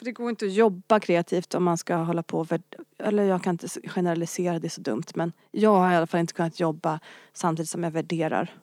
[0.00, 2.44] För det går inte att jobba kreativt om man ska hålla på...
[2.44, 2.60] För,
[2.98, 5.04] eller jag kan inte generalisera, det är så dumt.
[5.14, 7.00] Men jag har i alla fall inte kunnat jobba
[7.32, 8.54] samtidigt som jag värderar.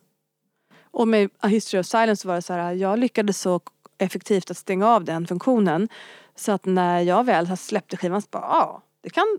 [0.81, 3.61] Och med A History of Silence var det så här, jag lyckades så
[3.97, 5.89] effektivt att stänga av den funktionen.
[6.35, 9.37] Så att när jag väl släppte skivan så bara, ja, det kan...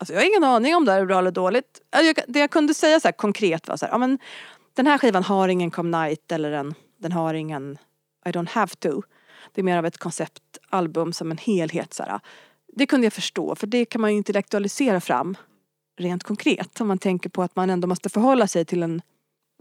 [0.00, 1.80] Alltså jag har ingen aning om det här är bra eller dåligt.
[1.90, 4.18] Alltså, det jag kunde säga så här konkret var så här, ja men
[4.74, 7.78] den här skivan har ingen Come Night eller den, den har ingen
[8.26, 9.02] i don't have to.
[9.52, 11.94] Det är mer av ett konceptalbum som en helhet.
[11.94, 12.20] Så.
[12.68, 15.36] Det kunde jag förstå för det kan man ju intellektualisera fram
[15.98, 19.02] rent konkret om man tänker på att man ändå måste förhålla sig till en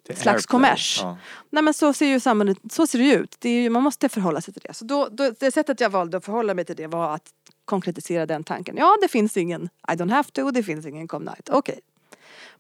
[0.10, 0.44] är Slags airplay.
[0.44, 1.00] kommers.
[1.02, 1.18] Ja.
[1.50, 3.36] Nej men så ser ju samhället, så ser det ju ut.
[3.40, 4.74] Det ju, man måste förhålla sig till det.
[4.74, 7.30] Så då, då, det sättet jag valde att förhålla mig till det var att
[7.66, 8.76] konkretisera den tanken.
[8.78, 11.50] Ja det finns ingen I don't have to, det finns ingen come night.
[11.50, 11.80] Okej.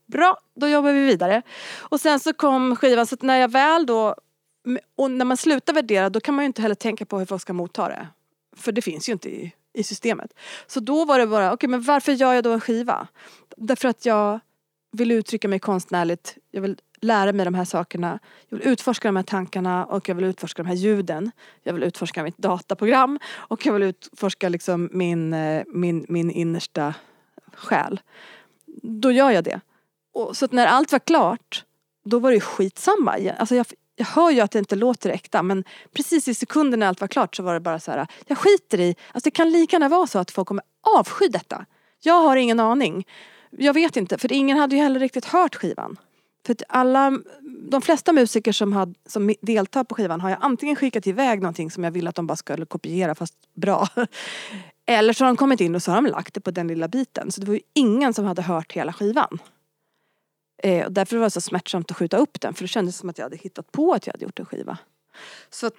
[0.05, 1.41] Bra, då jobbar vi vidare.
[1.79, 4.15] Och sen så kom skivan, så att när jag väl då
[4.95, 7.41] och när man slutar värdera då kan man ju inte heller tänka på hur folk
[7.41, 8.08] ska motta det.
[8.56, 10.34] För det finns ju inte i, i systemet.
[10.67, 13.08] Så då var det bara, okej men varför gör jag då en skiva?
[13.58, 14.39] Därför att jag
[14.91, 16.38] vill uttrycka mig konstnärligt.
[16.52, 18.19] Jag vill lära mig de här sakerna.
[18.50, 21.32] Jag vill utforska de här tankarna och jag vill utforska de här ljuden.
[21.63, 26.93] Jag vill utforska mitt dataprogram och jag vill utforska liksom min, eh, min, min innersta
[27.54, 28.00] själ.
[28.82, 29.62] Då gör jag det.
[30.13, 31.65] Och så att när allt var klart,
[32.04, 33.17] då var det ju skitsamma.
[33.38, 33.65] Alltså jag,
[33.99, 37.07] jag hör ju att det inte låter äkta men precis i sekunden när allt var
[37.07, 39.89] klart så var det bara så här, jag skiter i, alltså det kan lika gärna
[39.89, 40.63] vara så att folk kommer
[40.97, 41.65] avsky detta.
[42.01, 43.07] Jag har ingen aning.
[43.51, 45.97] Jag vet inte, för ingen hade ju heller riktigt hört skivan.
[46.45, 47.19] För att alla,
[47.71, 51.71] de flesta musiker som, had, som deltar på skivan har jag antingen skickat iväg någonting
[51.71, 53.88] som jag ville att de bara skulle kopiera fast bra.
[54.85, 56.88] Eller så har de kommit in och så har de lagt det på den lilla
[56.88, 57.31] biten.
[57.31, 59.39] Så det var ju ingen som hade hört hela skivan.
[60.63, 63.10] Eh, och därför var det så smärtsamt att skjuta upp den för det kändes som
[63.10, 64.78] att jag hade hittat på att jag hade gjort en skiva.
[65.50, 65.74] Så att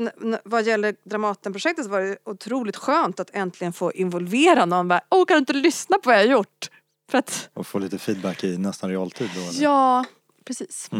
[0.44, 4.88] vad gäller Dramatenprojektet så var det otroligt skönt att äntligen få involvera någon.
[4.88, 6.70] Bara, Åh, kan du inte lyssna på vad jag har gjort?
[7.10, 9.40] För att Och få lite feedback i nästan realtid då?
[9.40, 9.62] eller?
[9.62, 10.04] Ja,
[10.44, 10.90] precis.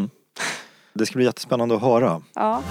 [0.93, 2.21] Det ska bli jättespännande att höra.
[2.33, 2.63] Ja.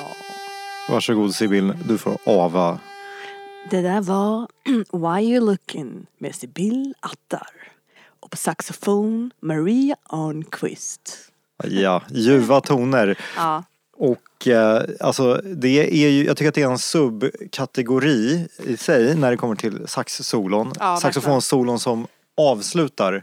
[0.00, 0.16] Ja.
[0.88, 2.78] Varsågod Sibyl, du får ava.
[3.70, 4.48] Det där var
[5.20, 7.48] Why You Looking med Sibyl Attar.
[8.20, 11.32] Och på saxofon Maria Arnqvist.
[11.64, 13.18] Ja, ljuva toner.
[13.36, 13.64] Ja.
[13.98, 19.14] Och eh, alltså det är ju, jag tycker att det är en subkategori i sig
[19.16, 20.72] när det kommer till saxsolon.
[20.78, 22.06] Ja, Saxofonsolon som
[22.36, 23.22] avslutar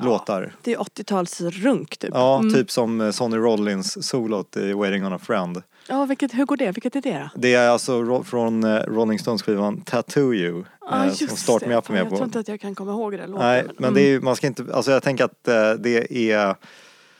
[0.00, 0.54] låtar.
[0.62, 2.10] Det är 80-talsrunk typ.
[2.14, 2.54] Ja, Mm.
[2.54, 5.62] typ som eh, Sonny Rollins solot i Waiting on a friend.
[5.88, 6.70] Ja, vilket, hur går det?
[6.70, 7.40] Vilket är det då?
[7.40, 10.64] Det är alltså från eh, Rolling Stones skivan Tattoo You.
[11.06, 11.68] Just som Start det.
[11.68, 12.16] Me Up med Jag på.
[12.16, 13.46] tror inte att jag kan komma ihåg den låten.
[13.46, 15.44] Nej, men det är ju, man ska inte, alltså jag tänker att
[15.78, 16.56] det är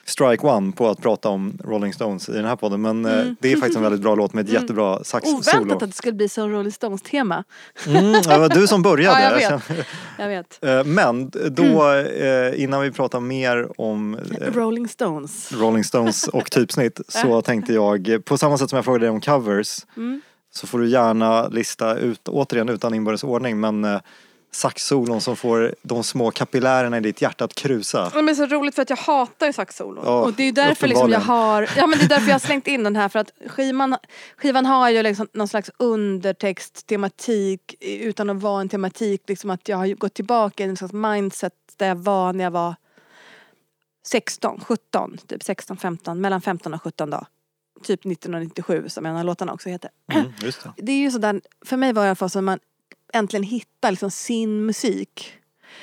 [0.09, 2.83] strike one på att prata om Rolling Stones i den här podden.
[2.83, 5.43] Men eh, det är faktiskt en väldigt bra låt med ett jättebra saxsolo.
[5.53, 5.63] Mm.
[5.63, 7.45] Oväntat att det skulle bli så Rolling Stones-tema.
[7.87, 9.21] Mm, det var du som började.
[9.23, 9.63] Ja, jag vet.
[10.19, 10.59] Jag vet.
[10.65, 15.53] Eh, Men då, eh, innan vi pratar mer om Rolling Stones.
[15.53, 19.21] Rolling Stones och typsnitt så tänkte jag, på samma sätt som jag frågade dig om
[19.21, 20.21] covers, Mm.
[20.55, 24.01] så får du gärna lista ut, återigen utan inbördes ordning, men
[24.57, 28.13] saxsolon som får de små kapillärerna i ditt hjärta att krusa.
[28.15, 30.05] Men det är så roligt för att jag hatar ju saxsolon.
[30.05, 32.39] Ja, och det är därför liksom jag har, ja men det är därför jag har
[32.47, 33.97] slängt in den här för att skivan,
[34.37, 39.23] skivan har ju liksom någon slags undertext, tematik utan att vara en tematik.
[39.27, 42.51] Liksom att jag har gått tillbaka i en slags mindset där jag var när jag
[42.51, 42.75] var
[44.07, 47.27] 16, 17, typ 16, 15, mellan 15 och 17 då.
[47.83, 49.91] Typ 1997 som en av låtarna också heter.
[50.13, 50.73] Mm, just det.
[50.83, 52.59] Det är ju sådär, för mig var det i alla fall som man
[53.13, 55.33] äntligen hitta liksom sin musik.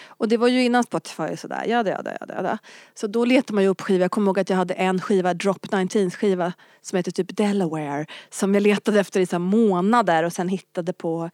[0.06, 2.58] Och det var ju innan Spotify och sådär, ja, ja, ja, ja, ja.
[2.94, 4.02] Så då letar man ju upp skivor.
[4.02, 8.06] Jag kommer ihåg att jag hade en skiva, Drop 19 skiva som heter typ Delaware.
[8.30, 11.30] Som jag letade efter i så här månader och sen hittade på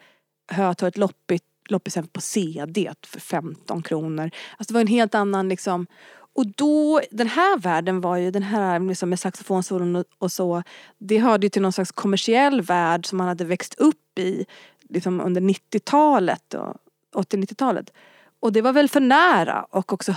[0.51, 4.31] Hötorget loppis, loppisen på CD för 15 kronor.
[4.57, 5.87] Alltså det var en helt annan liksom
[6.35, 10.63] och då, den här världen var ju den här liksom med saxofonsolon och, och så.
[10.97, 14.45] Det hörde ju till någon slags kommersiell värld som man hade växt upp i
[14.89, 16.75] liksom under 90-talet och
[17.15, 17.93] 80-90-talet.
[18.41, 20.15] Och det var väl för nära och också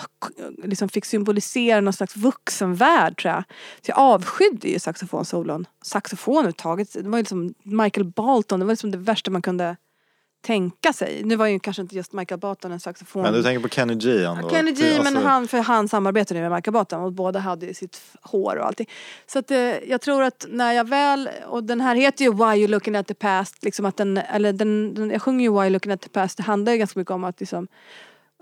[0.65, 3.45] liksom fick symbolisera någon slags vuxenvärld tror jag.
[3.81, 5.67] Så jag avskydde ju saxofonsolon.
[5.85, 6.93] Saxofon överhuvudtaget.
[6.93, 9.77] Det var ju liksom Michael Bolton, det var liksom det värsta man kunde
[10.43, 11.23] tänka sig.
[11.25, 13.23] Nu var ju kanske inte just Michael Balton en saxofon.
[13.23, 14.43] Men du tänker på Kenny G ändå?
[14.43, 17.13] Ja, Kenny G, eh, men alltså- han, för han samarbetade ju med Michael Balton och
[17.13, 18.87] båda hade ju sitt hår och allting.
[19.27, 22.61] Så att eh, jag tror att när jag väl, och den här heter ju Why
[22.61, 25.61] You Looking At The Past, liksom att den, eller den, den jag sjunger ju Why
[25.61, 27.69] You Looking At The Past, det handlar ju ganska mycket om att liksom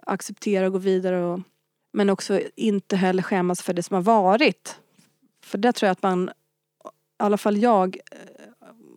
[0.07, 1.41] acceptera och gå vidare och,
[1.93, 4.77] men också inte heller skämmas för det som har varit.
[5.45, 8.19] För det tror jag att man, i alla fall jag, eh,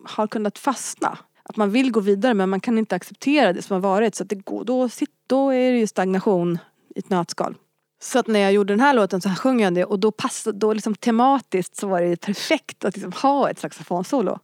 [0.04, 1.18] har kunnat fastna.
[1.48, 4.14] Att man vill gå vidare men man kan inte acceptera det som har varit.
[4.14, 6.58] Så att det går, då, sit- då är det ju stagnation
[6.94, 7.54] i ett nötskal.
[8.02, 10.58] Så att när jag gjorde den här låten så sjöng jag det och då passade,
[10.58, 14.38] då liksom tematiskt så var det perfekt att liksom ha ett saxofonsolo.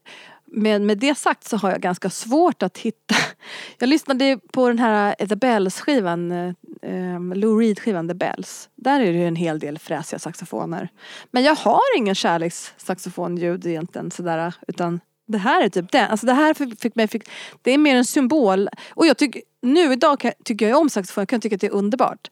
[0.53, 3.15] Men med det sagt så har jag ganska svårt att hitta.
[3.79, 8.69] Jag lyssnade på den här The Bells skivan, eh, um, Lou Reed skivan The Bells.
[8.75, 10.89] Där är det ju en hel del fräsiga saxofoner.
[11.31, 15.01] Men jag har ingen kärlekssaxofonljud egentligen sådär utan
[15.33, 16.11] det här är typ den.
[16.11, 17.29] Alltså det här fick, fick mig, fick,
[17.62, 18.69] det är mer en symbol.
[18.90, 21.66] Och jag tycker, nu idag kan, tycker jag om saxofon, jag kan tycka att det
[21.66, 22.29] är underbart.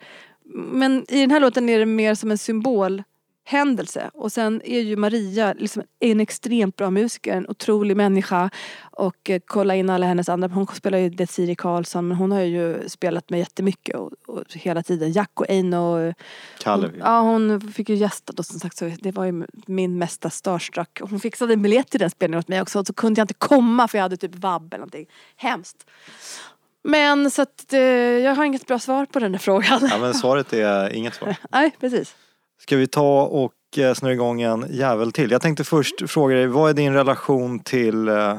[0.55, 3.03] Men i den här låten är det mer som en symbol
[3.49, 4.11] händelse.
[4.15, 8.51] Och sen är ju Maria liksom en extremt bra musiker, en otrolig människa.
[8.81, 12.41] Och eh, kolla in alla hennes andra, hon spelar ju Desiree Karlsson men hon har
[12.41, 15.13] ju spelat med jättemycket och, och hela tiden.
[15.13, 16.15] Jack och Eino.
[16.59, 16.91] Kalle.
[16.99, 21.01] Ja hon fick ju gästa då som sagt så det var ju min mesta starstruck.
[21.01, 23.35] Hon fixade en biljett till den spelningen åt mig också och så kunde jag inte
[23.35, 25.07] komma för jag hade typ vabb eller någonting.
[25.37, 25.87] Hemskt.
[26.83, 29.89] Men så att eh, jag har inget bra svar på den där frågan.
[29.91, 31.37] Ja men svaret är inget svar.
[31.51, 32.15] Nej precis.
[32.61, 35.31] Ska vi ta och eh, snurra igång en jävel till?
[35.31, 38.39] Jag tänkte först fråga dig, vad är din relation till eh,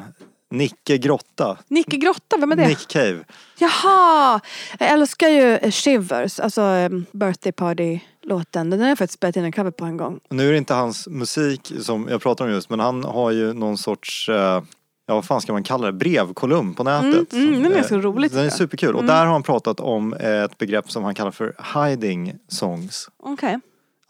[0.52, 1.58] Nicke Grotta?
[1.68, 2.68] Nicke Grotta, vem är det?
[2.68, 3.20] Nick Cave.
[3.60, 4.40] Jaha!
[4.80, 8.70] Jag älskar ju Shivers, alltså um, Birthday Party-låten.
[8.70, 10.20] Den har jag faktiskt spelat in en cover på en gång.
[10.30, 13.54] Nu är det inte hans musik som jag pratar om just men han har ju
[13.54, 14.64] någon sorts eh,
[15.08, 15.94] Ja vad fan ska man kalla det?
[15.94, 17.34] Brevkolumn på nätet.
[17.34, 19.16] Mm, mm, den är ganska roligt, Den är superkul och Mm.
[19.16, 21.54] där har han pratat om ett begrepp som han kallar för
[21.90, 23.10] hiding songs.
[23.24, 23.60] Okej.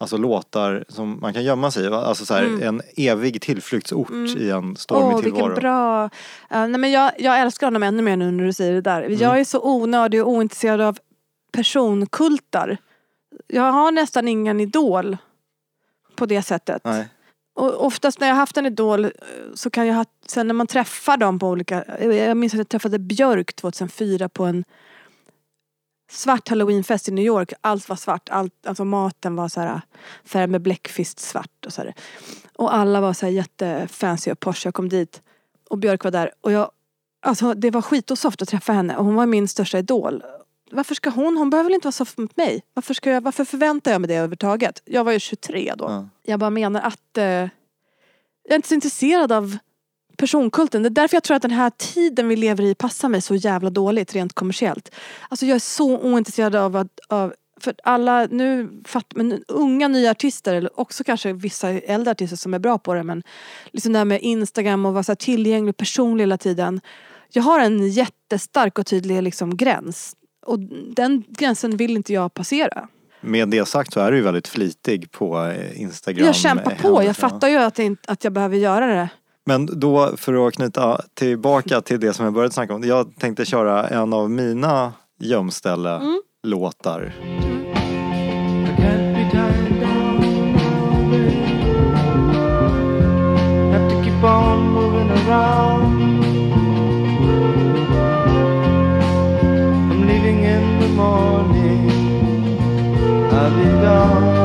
[0.00, 1.88] Alltså låtar som man kan gömma sig i.
[1.88, 2.62] Alltså så här, Mm.
[2.62, 5.46] en evig tillflyktsort i en stormig Åh, tillvaro.
[5.46, 6.04] vilken bra...
[6.04, 6.10] Uh,
[6.48, 9.02] nej, men jag, jag älskar honom ännu mer nu när du säger det där.
[9.02, 9.18] Mm.
[9.18, 10.98] Jag är så onödig och ointresserad av
[11.52, 12.76] personkultar.
[13.46, 15.16] Jag har nästan ingen idol
[16.16, 16.82] på det sättet.
[16.84, 17.08] Nej.
[17.54, 19.10] Och oftast när jag haft en idol eh,
[19.54, 22.68] så kan jag ha, sen när man träffar dem på olika, jag minns att jag
[22.68, 24.64] träffade Björk 2004 på en
[26.10, 27.52] svart halloweenfest i New York.
[27.60, 29.80] Allt var svart, allt, alltså maten var så här
[30.24, 31.94] färgad med bläckfisk svart och så här.
[32.56, 34.64] Och alla var så här jättefancy och posh.
[34.64, 35.22] Jag kom dit
[35.70, 36.70] och Björk var där och jag,
[37.22, 40.22] alltså det var skit och soft att träffa henne och hon var min största idol.
[40.70, 42.62] Varför ska hon, hon behöver väl inte vara soft mot mig?
[42.74, 44.82] Varför, ska jag, varför förväntar jag mig det överhuvudtaget?
[44.84, 45.84] Jag var ju 23 då.
[45.84, 46.08] Ja.
[46.22, 47.50] Jag bara menar att eh, jag
[48.50, 49.58] är inte så intresserad av
[50.20, 50.82] personkulten.
[50.82, 53.34] Det är därför jag tror att den här tiden vi lever i passar mig så
[53.34, 54.94] jävla dåligt rent kommersiellt.
[55.28, 60.10] Alltså jag är så ointresserad av att av, för alla nu, fatt, men unga nya
[60.10, 63.22] artister eller också kanske vissa äldre artister som är bra på det men
[63.70, 66.80] liksom det här med Instagram och vara så tillgänglig och personlig hela tiden.
[67.32, 70.58] Jag har en jättestark och tydlig liksom gräns och
[70.96, 72.88] den gränsen vill inte jag passera.
[73.20, 76.26] Med det sagt så är du ju väldigt flitig på eh, Instagram.
[76.26, 79.08] Jag kämpar på, jag fattar ju att, jag att jag behöver göra det.
[79.46, 82.84] Men då för att knyta tillbaka till det som jag började snacka om.
[82.84, 87.12] Jag tänkte köra en av mina gömställe-låtar.
[103.60, 104.39] I can't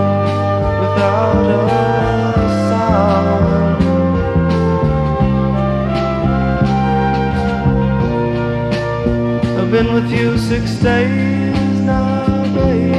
[9.76, 12.94] been with you six days now, baby,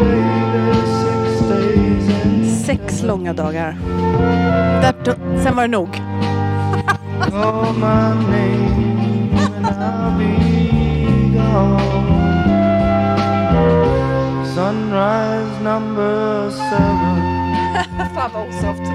[0.00, 3.76] baby, six days and Sex långa dagar.
[4.82, 5.88] Där, då, sen var det nog.
[7.20, 10.34] call my name and I'll be
[11.36, 11.80] gone.
[14.54, 17.16] Sunrise number seven.
[18.14, 18.92] Fan vad osoft.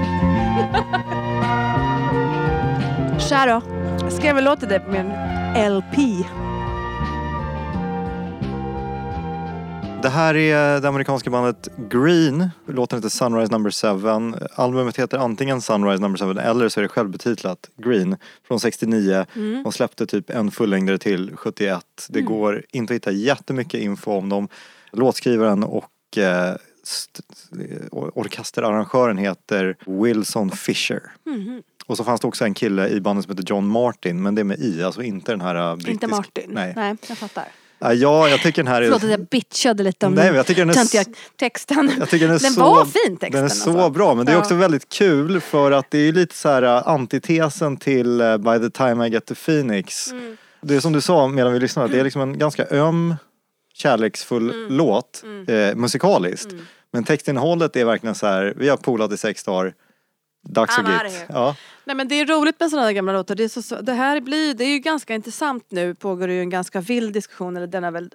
[3.28, 3.62] Tja då.
[4.02, 5.12] Jag skrev en låt till dig på min
[5.54, 6.26] LP.
[10.02, 12.50] Det här är det amerikanska bandet Green.
[12.66, 13.70] Låten heter Sunrise Number
[14.32, 14.46] 7.
[14.54, 18.16] Albumet heter antingen Sunrise Number 7 eller så är det självbetitlat Green
[18.48, 19.26] från 69.
[19.36, 19.62] Mm.
[19.62, 21.84] De släppte typ en fullängdare till 71.
[22.08, 24.48] Det går inte att hitta jättemycket info om dem.
[24.92, 27.22] Låtskrivaren och eh, st-
[27.92, 31.02] orkesterarrangören heter Wilson Fisher.
[31.26, 31.62] Mhm.
[31.86, 34.42] Och så fanns det också en kille i bandet som heter John Martin men det
[34.42, 35.92] är med i, alltså inte den här uh, brittiska.
[35.92, 36.50] Inte Martin.
[36.54, 36.72] Nej.
[36.76, 37.44] Nej, jag fattar.
[37.82, 38.86] Ja, Ja, jag tycker den här är...
[38.86, 41.04] Förlåt att jag bitchade lite om Nej, jag tycker den är töntiga
[41.36, 41.92] texten.
[41.98, 43.90] Jag tycker den är Den så, var fin, texten, Den är så alltså.
[43.90, 46.88] bra men det är också väldigt kul för att det är lite så här uh,
[46.88, 50.12] antitesen till uh, By the time I get to Phoenix.
[50.12, 50.36] Mm.
[50.60, 53.14] Det är som du sa medan vi lyssnade, det är liksom en ganska öm
[53.74, 54.76] kärleksfull Mm.
[54.76, 56.54] låt eh, musikaliskt.
[56.92, 59.74] Men textinnehållet är verkligen så här, vi har polat i sex dagar,
[60.42, 61.26] dags I'm att outta git.
[61.28, 61.56] Ja.
[61.84, 63.34] Nej men det är roligt med sådana här gamla låtar.
[63.34, 65.94] Det, är så, så, det här blir, det är ju ganska intressant nu.
[65.94, 68.10] Pågår det ju en ganska vild diskussion, eller den har väl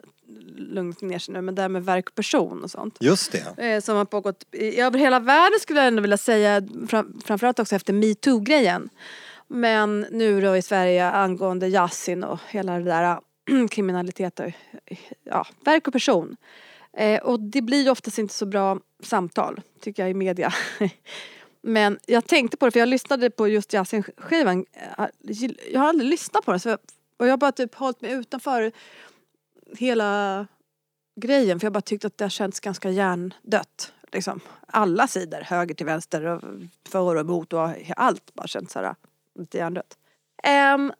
[0.58, 1.42] lugnat ner sig nu.
[1.42, 2.98] Men det här med verk och person och sånt.
[3.00, 3.66] Just det.
[3.66, 6.62] Eh, som har pågått i, över hela världen skulle jag ändå vilja säga.
[6.90, 8.90] Fram, framförallt också efter metoo-grejen.
[9.48, 13.20] Men nu då i Sverige angående jazzin och hela det där
[13.72, 14.52] kriminalitet och
[15.24, 16.38] ja, verk och person.
[16.98, 20.54] Eh, och det blir ju oftast inte så bra samtal tycker jag i media.
[21.68, 24.66] Men jag tänkte på det för jag lyssnade på just Yasin-skivan.
[24.74, 25.06] Eh,
[25.72, 26.80] jag har aldrig lyssnat på den så jag,
[27.18, 28.72] och jag har bara typ hållit mig utanför
[29.78, 30.48] hela
[31.22, 33.94] grejen för jag bara tyckte att det har känts ganska hjärndött.
[34.12, 34.40] Liksom.
[34.68, 36.42] Alla sidor, höger till vänster och
[36.90, 38.96] för och emot och allt bara känns såhär
[39.40, 39.98] lite hjärndött.
[40.76, 40.94] Um,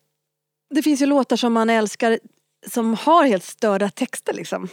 [0.70, 2.20] det finns ju låtar som man älskar
[2.68, 4.70] som har helt störda texter liksom.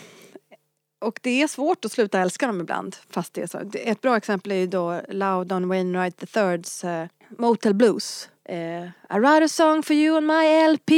[1.04, 2.96] Och det är svårt att sluta älska dem ibland.
[3.10, 3.60] Fast det är så.
[3.74, 8.28] Ett bra exempel är ju då Loudon Wainwright III's uh, eh, Motel Blues.
[8.50, 10.90] Uh, I write a song for you on my LP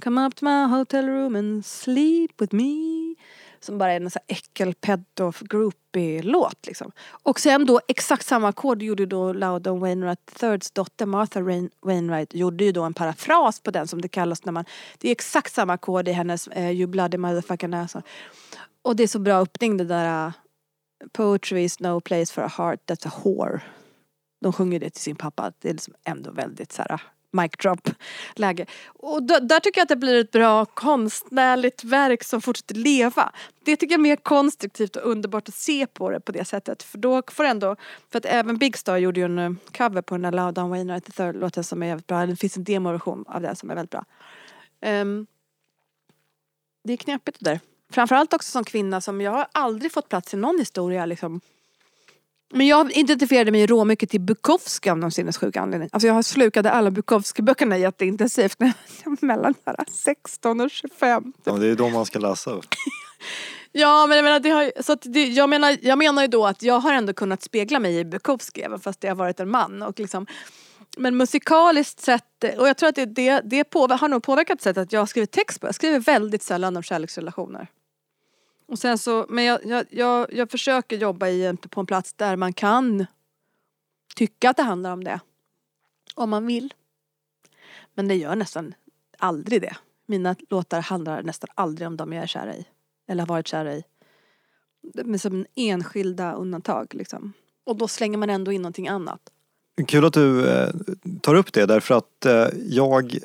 [0.00, 3.14] Come up to my hotel room and sleep with me
[3.60, 6.92] Som bara är en sån här äckelpedo groupie-låt liksom.
[7.08, 12.34] Och sen då exakt samma ackord gjorde då Loudon Wainwright III's dotter Martha Rain Wainwright
[12.34, 14.64] gjorde ju då en parafras på den som det kallas när man
[14.98, 18.02] Det är exakt samma ackord i hennes uh, You bloody motherfucker alltså.
[18.84, 20.32] Och det är så bra öppning det där äh,
[21.12, 23.60] Poetry is no place for a heart that's a whore.
[24.40, 25.52] De sjunger det till sin pappa.
[25.58, 27.00] Det är liksom ändå väldigt så här äh,
[27.42, 27.90] mic drop
[28.34, 28.66] läge.
[28.86, 33.32] Och då, där tycker jag att det blir ett bra konstnärligt verk som fortsätter leva.
[33.64, 36.82] Det tycker jag är mer konstruktivt och underbart att se på det på det sättet.
[36.82, 37.76] För då får ändå,
[38.10, 40.70] för att även Big Star gjorde ju en äh, cover på den där Loud Down
[40.70, 42.26] Wainwright the third låten som är jävligt bra.
[42.26, 44.04] Det finns en demoversion av den som är väldigt bra.
[44.86, 45.26] Um,
[46.84, 47.60] det är knepigt det där.
[47.94, 51.40] Framförallt också som kvinna som jag har aldrig fått plats i någon historia liksom.
[52.52, 55.88] Men jag identifierade mig råmycket till Bukowski av någon sinnessjuk anledning.
[55.92, 58.72] Alltså jag slukade alla Bukowski-böckerna jätteintensivt när
[59.04, 59.54] jag var mellan
[59.90, 61.32] 16 och 25.
[61.44, 62.50] Ja, det är de man ska läsa.
[63.76, 66.46] Ja men jag menar, det har, så att det, jag, menar, jag menar ju då
[66.46, 69.50] att jag har ändå kunnat spegla mig i Bukowski även fast det har varit en
[69.50, 69.82] man.
[69.82, 70.26] Och liksom,
[70.96, 74.82] men musikaliskt sett, och jag tror att det, det, det påver, har nog påverkat sättet
[74.82, 75.66] att jag har skrivit text på.
[75.66, 77.68] Jag skriver väldigt sällan om kärleksrelationer.
[78.66, 82.36] Och sen så, men jag, jag, jag, jag försöker jobba i på en plats där
[82.36, 83.06] man kan
[84.16, 85.20] tycka att det handlar om det.
[86.14, 86.74] Om man vill.
[87.94, 88.74] Men det gör nästan
[89.18, 89.76] aldrig det.
[90.06, 92.66] Mina låtar handlar nästan aldrig om dem jag är kär i.
[93.08, 93.84] Eller har varit kär i.
[94.94, 97.32] Men som enskilda undantag liksom.
[97.64, 99.20] Och då slänger man ändå in någonting annat.
[99.86, 100.70] Kul att du eh,
[101.20, 103.18] tar upp det därför att eh, jag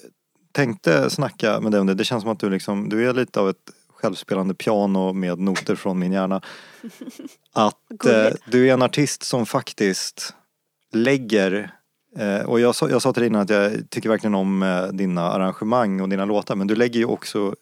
[0.51, 1.93] tänkte snacka med dig om det.
[1.93, 3.71] Det känns som att du liksom, du är lite av ett
[4.01, 6.41] självspelande piano med noter från min hjärna.
[7.53, 10.33] Att eh, du är en artist som faktiskt
[10.93, 11.71] lägger
[12.17, 14.83] eh, och jag sa, jag sa till dig innan att jag tycker verkligen om eh,
[14.87, 17.55] dina arrangemang och dina låtar men du lägger ju också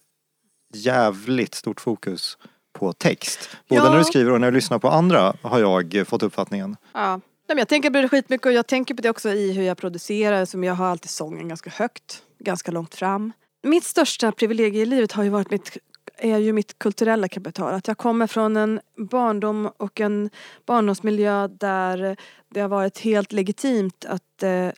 [0.73, 2.37] jävligt stort fokus
[2.73, 3.49] på text.
[3.69, 3.89] Både Ja.
[3.89, 6.75] när du skriver och när du lyssnar på andra har jag fått uppfattningen.
[6.93, 7.19] Ja.
[7.49, 9.63] Nej, men jag tänker på det skitmycket och jag tänker på det också i hur
[9.63, 10.45] jag producerar.
[10.45, 13.31] Som jag har alltid sången ganska högt, ganska långt fram.
[13.63, 15.77] Mitt största privilegie i livet har ju varit mitt
[16.17, 17.73] är ju mitt kulturella kapital.
[17.73, 20.29] Att jag kommer från en barndom och en
[20.65, 22.17] barndomsmiljö där
[22.49, 24.71] det har varit helt legitimt att eh,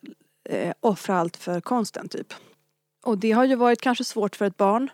[0.50, 2.34] eh, offra allt för konsten typ.
[3.04, 4.90] Och det har ju varit kanske svårt för ett barn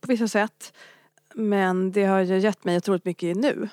[0.00, 0.72] på vissa sätt.
[1.34, 3.68] Men det har ju gett mig otroligt mycket nu.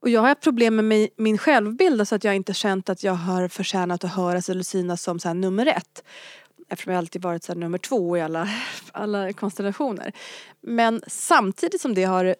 [0.00, 3.02] Och jag har haft problem med mig, min självbild så att jag inte känt att
[3.02, 6.04] jag har förtjänat att höras eller synas som så här nummer ett.
[6.70, 8.48] Eftersom jag alltid varit så nummer två i alla,
[8.92, 10.12] alla konstellationer.
[10.60, 12.34] Men samtidigt som det har,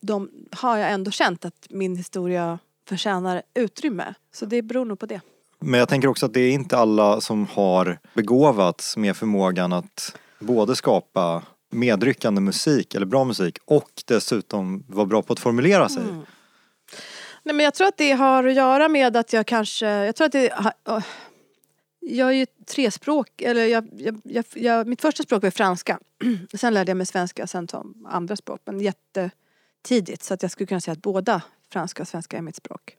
[0.00, 2.58] de, har jag ändå känt att min historia
[2.88, 4.14] förtjänar utrymme.
[4.34, 5.20] Så det beror nog på det.
[5.58, 10.16] Men jag tänker också att det är inte alla som har begåvats med förmågan att
[10.38, 16.02] både skapa medryckande musik eller bra musik och dessutom vara bra på att formulera sig.
[17.42, 20.26] Nej men jag tror att det har att göra med att jag kanske, jag tror
[20.26, 20.72] att det
[22.02, 25.98] jag är ju trespråk, eller jag, jag, jag, jag, mitt första språk var franska.
[26.54, 28.60] Sen lärde jag mig svenska, sen som andra språk.
[28.64, 31.42] Men jättetidigt så att jag skulle kunna säga att båda
[31.72, 32.96] franska och svenska är mitt språk.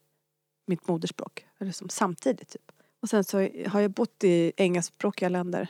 [0.65, 1.45] Mitt modersspråk.
[1.59, 2.71] Eller som samtidigt typ.
[3.01, 3.37] Och sen så
[3.67, 5.67] har jag bott i engelskspråkiga länder.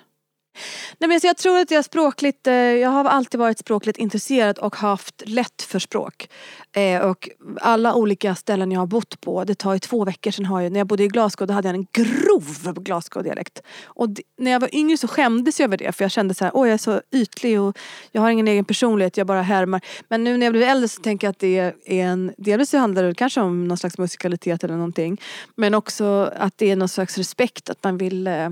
[0.97, 4.58] Nej men så jag tror att jag språkligt, eh, jag har alltid varit språkligt intresserad
[4.60, 6.30] och haft lätt för språk.
[6.76, 7.30] Eh, och
[7.62, 10.72] alla olika ställen jag har bott på, det tar ju två veckor sedan har jag,
[10.72, 13.62] när jag bodde i Glasgow då hade jag en grov Glasgow-dialekt.
[13.86, 16.45] Och det, när jag var yngre så skämdes jag över det för jag kände så
[16.45, 17.78] här, åh jag är så ytlig och
[18.12, 19.82] jag har ingen egen personlighet, jag bara härmar.
[20.10, 22.78] Men nu när jag blir äldre så tänker jag att det är en, delvis så
[22.78, 25.22] handlar det kanske om någon slags musikalitet eller någonting.
[25.56, 28.49] Men också att det är någon slags respekt, att man vill eh,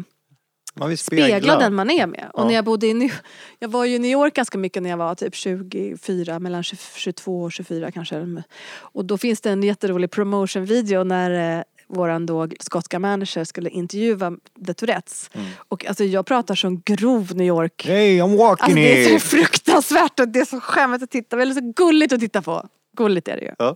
[0.81, 1.25] man vill spegla.
[1.27, 1.59] spegla.
[1.59, 2.29] den man är med.
[2.33, 2.45] Och Ja.
[2.45, 3.11] när jag bodde i New
[3.59, 6.77] Jag var ju i New York ganska mycket när jag var typ 24, mellan 20
[6.95, 8.43] 22 och 24 kanske.
[8.73, 14.31] Och då finns det en jätterolig promotion-video när eh, våran då skotska manager skulle intervjua
[14.65, 15.29] The Tourettes.
[15.33, 15.47] Mm.
[15.67, 17.85] Och alltså jag pratar som grov New York.
[17.85, 21.35] Hey, I'm walking Alltså det är så fruktansvärt och det är så skämmigt att titta
[21.35, 21.41] på.
[21.41, 22.67] Eller så gulligt att titta på.
[22.97, 23.51] Gulligt är det ju.
[23.57, 23.75] Ja.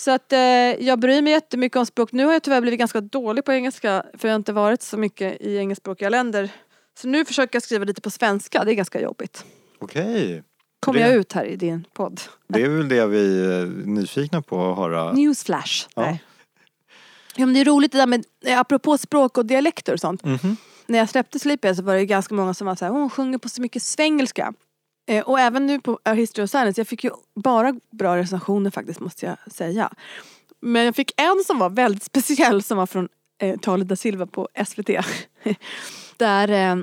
[0.00, 0.38] Så att eh,
[0.86, 2.12] jag bryr mig jättemycket om språk.
[2.12, 4.96] Nu har jag tyvärr blivit ganska dålig på engelska för jag har inte varit så
[4.96, 6.50] mycket i engelskspråkiga länder.
[6.98, 9.44] Så nu försöker jag skriva lite på svenska, det är ganska jobbigt.
[9.78, 10.42] Okej.
[10.80, 12.20] Kommer Det- jag ut här i din podd?
[12.48, 15.12] Det är väl det vi är nyfikna på att höra.
[15.12, 15.86] Newsflash.
[15.94, 16.02] Ja.
[16.02, 16.22] Nej.
[17.36, 20.24] Ja, men det är roligt det där med, eh, apropå språk och dialekter och sånt.
[20.24, 20.56] Mhm.
[20.86, 23.48] När jag släppte Sleepy så var det ganska många som var såhär, hon sjunger på
[23.48, 24.52] så mycket svengelska.
[25.06, 28.70] Eh, och även nu på A History of Silence, jag fick ju bara bra recensioner
[28.70, 29.90] faktiskt måste jag säga.
[30.60, 34.26] Men jag fick en som var väldigt speciell som var från eh, Talet da Silva
[34.26, 34.90] på SVT.
[36.16, 36.82] Där eh,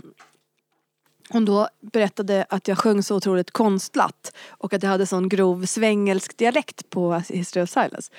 [1.29, 5.65] hon då berättade att jag sjöng så otroligt konstlat och att jag hade sån grov
[5.65, 8.11] svengelsk dialekt på History of Silence.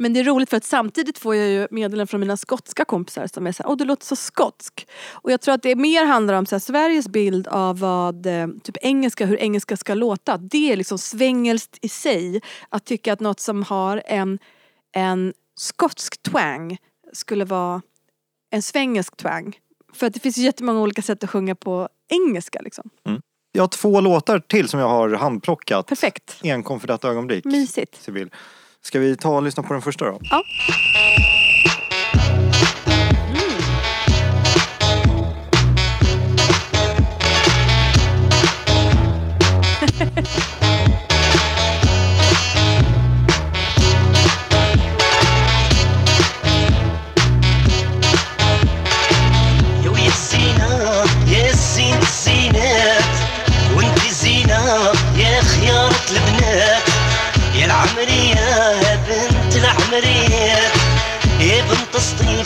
[0.00, 3.26] Men det är roligt för att samtidigt får jag ju meddelanden från mina skotska kompisar
[3.26, 4.88] som är såhär, åh du låter så skotsk.
[5.12, 8.48] Och jag tror att det mer handlar om så här, Sveriges bild av vad, eh,
[8.62, 10.36] typ engelska, hur engelska ska låta.
[10.36, 12.40] Det är liksom svengelskt i sig.
[12.68, 14.38] Att tycka att något som har en,
[14.92, 16.78] en skotsk twang
[17.12, 17.82] skulle vara
[18.50, 19.58] en svengelsk twang.
[19.92, 22.90] För att det finns ju jättemånga olika sätt att sjunga på engelska liksom.
[23.52, 25.86] Jag har två låtar till som jag har handplockat.
[25.86, 26.40] Perfekt.
[26.42, 27.44] Enkom för detta ögonblick.
[27.44, 28.02] Mysigt.
[28.02, 28.30] Sibyl.
[28.82, 30.18] Ska vi ta och lyssna på den första då?
[30.20, 30.42] Ja.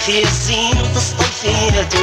[0.03, 1.93] سطيف يا زين تصطفيات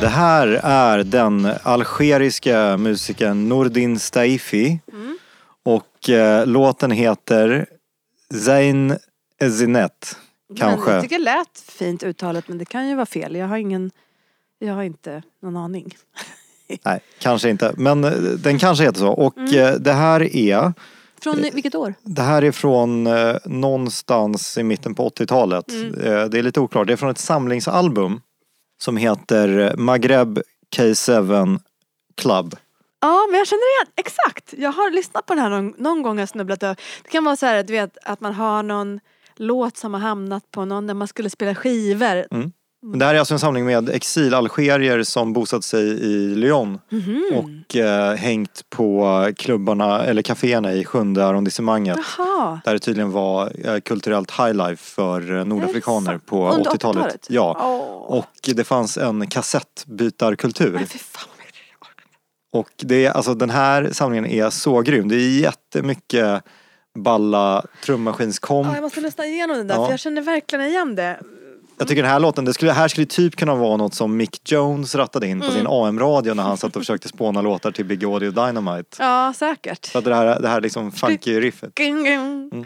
[0.00, 4.80] Det här är den algeriska musikern Nordin Staifi.
[4.92, 5.18] Mm.
[5.62, 7.66] Och eh, låten heter
[8.44, 8.96] Zain
[9.40, 10.16] Ezinet.
[10.56, 10.86] Kanske.
[10.86, 13.36] Men jag tycker det lät fint uttalet men det kan ju vara fel.
[13.36, 13.90] Jag har ingen,
[14.58, 15.96] jag har inte någon aning.
[16.85, 17.73] Nej, kanske inte.
[17.77, 19.07] Men eh, den kanske heter så.
[19.09, 19.55] Och Mm.
[19.59, 20.73] eh, det här är
[21.21, 21.93] Från vilket år?
[22.03, 25.71] Det här är från eh, någonstans i mitten på 80-talet.
[25.71, 25.93] Mm.
[26.01, 26.87] Eh, det är lite oklart.
[26.87, 28.21] Det är från ett samlingsalbum
[28.81, 30.39] som heter Maghreb
[30.75, 31.59] K7
[32.17, 32.55] Club.
[33.01, 34.53] Ja men jag känner igen, exakt.
[34.57, 36.75] Jag har lyssnat på den här någon, någon gång och snubblat över.
[37.03, 38.99] Det kan vara så här du vet, att man har någon
[39.35, 42.25] låt som har hamnat på någon när man skulle spela skivor.
[42.31, 42.51] Men
[42.93, 47.23] Det här är alltså en samling med exilalgerier som bosatt sig i Lyon Mhm.
[47.35, 51.97] och eh, hängt på klubbarna eller kaféerna i sjunde arrondissemanget.
[52.17, 52.59] Jaha.
[52.65, 57.03] Där det tydligen var eh, kulturellt highlife för eh, nordafrikaner på Under 80-talet.
[57.03, 57.25] 80-talet?
[57.29, 57.57] Ja.
[57.59, 58.17] Åh.
[58.19, 60.77] Och det fanns en kassettbytarkultur.
[60.97, 61.29] Fan.
[62.51, 65.07] Och det är, alltså den här samlingen är så grym.
[65.07, 66.43] Det är jättemycket
[66.99, 68.67] balla trummaskinskomp.
[68.67, 69.85] Ja, jag måste lyssna igenom den där Ja.
[69.85, 71.19] för jag känner verkligen igen det.
[71.77, 74.51] Jag tycker den här låten, det skulle, här skulle typ kunna vara något som Mick
[74.51, 75.57] Jones rattade in på Mm.
[75.57, 78.97] sin AM-radio när han satt och försökte spåna låtar till Big Audio Dynamite.
[78.99, 79.85] Ja säkert.
[79.85, 81.79] Så att det här, det här liksom funky riffet.
[81.79, 82.65] Mm.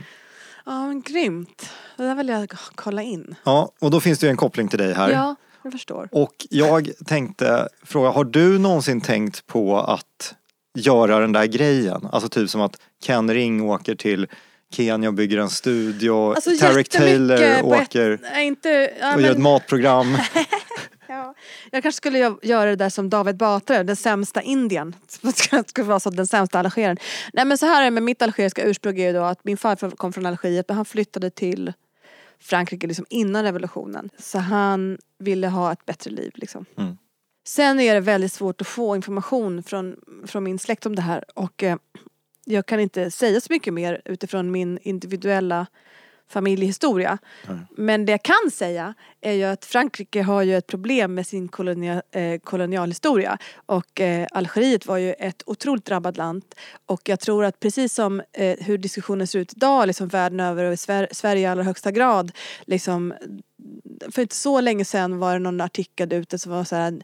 [0.65, 1.69] Ja men grymt.
[1.97, 3.35] Det där vill jag kolla in.
[3.43, 5.09] Ja, och då finns det ju en koppling till dig här.
[5.11, 6.09] Ja, jag förstår.
[6.11, 10.35] Och jag tänkte fråga, har du någonsin tänkt på att
[10.77, 12.07] göra den där grejen?
[12.11, 14.27] Alltså typ som att Ken Ring åker till
[14.71, 16.33] Kenya bygger en studio.
[16.33, 18.91] Alltså Tarek Taylor ett- åker Nej inte...
[18.99, 20.17] Ja, och gör ett men, matprogram.
[21.07, 21.35] ja.
[21.71, 24.95] Jag kanske skulle gö- göra det där som David Batra, den sämsta Indien.
[25.51, 26.97] Det skulle vara så den sämsta algerieren.
[27.33, 29.57] Nej men så här är det med mitt algeriska ursprung är ju då att min
[29.57, 31.73] farfar kom från Algeriet men han flyttade till
[32.41, 34.09] Frankrike liksom innan revolutionen.
[34.19, 36.65] Så han ville ha ett bättre liv liksom.
[36.77, 36.97] Mm.
[37.47, 39.95] Sen är det väldigt svårt att få information från,
[40.27, 41.77] från min släkt om det här och eh,
[42.49, 45.67] jag kan inte säga så mycket mer utifrån min individuella
[46.27, 47.17] familjehistoria.
[47.69, 51.47] Men det jag kan säga är ju att Frankrike har ju ett problem med sin
[51.47, 56.43] kolonia, eh, kolonialhistoria och eh, Algeriet var ju ett otroligt drabbat land
[56.85, 60.63] och jag tror att precis som eh, hur diskussionen ser ut idag liksom världen över
[60.63, 62.31] och i Sver- Sverige i allra högsta grad
[62.65, 63.13] liksom
[64.11, 67.01] för inte så länge sedan var det någon artikel ute som var så här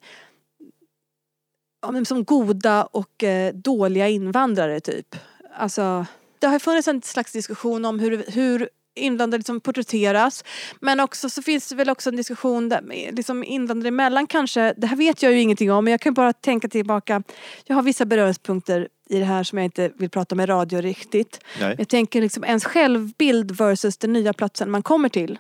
[1.82, 5.16] ja, men som goda och eh, dåliga invandrare typ.
[5.58, 6.06] Alltså,
[6.40, 10.44] det har funnits en slags diskussion om hur, hur invandrare liksom porträtteras.
[10.80, 14.74] Men också så finns det väl också en diskussion där liksom invandrare emellan kanske.
[14.78, 17.24] Det här vet jag ju ingenting om men jag kan bara tänka tillbaka.
[17.66, 21.40] Jag har vissa beröringspunkter i det här som jag inte vill prata med radio riktigt.
[21.60, 21.76] Nej.
[21.78, 25.40] Jag tänker liksom ens självbild versus den nya platsen man kommer till.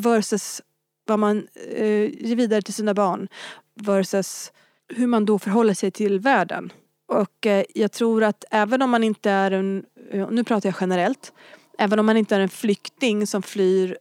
[0.00, 0.62] Versus
[1.06, 3.28] vad man eh, ger vidare till sina barn.
[3.74, 4.52] Versus
[4.88, 6.72] hur man då förhåller sig till världen.
[7.10, 10.76] Och eh, jag tror att även om man inte är en, eh, nu pratar jag
[10.80, 11.32] generellt,
[11.78, 13.98] även om man inte är en flykting som flyr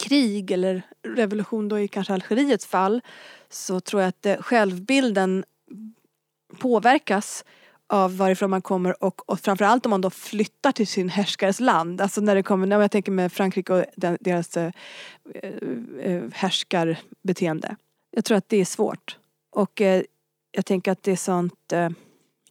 [0.00, 3.00] krig eller revolution då i kanske Algeriets fall
[3.48, 5.44] så tror jag att eh, självbilden
[6.58, 7.44] påverkas
[7.86, 12.00] av varifrån man kommer och, och framförallt om man då flyttar till sin härskares land.
[12.00, 14.72] Alltså när det kommer, när jag tänker med Frankrike och den, deras eh,
[16.32, 17.76] härskarbeteende.
[18.10, 19.18] Jag tror att det är svårt.
[19.50, 20.02] Och eh,
[20.54, 21.88] jag tänker att det är sånt eh,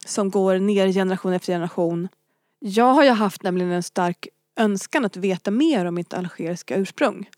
[0.06, 2.08] som går ner generation efter generation.
[2.60, 4.28] Jag har ju haft nämligen en stark
[4.60, 7.30] önskan att veta mer om mitt algeriska ursprung.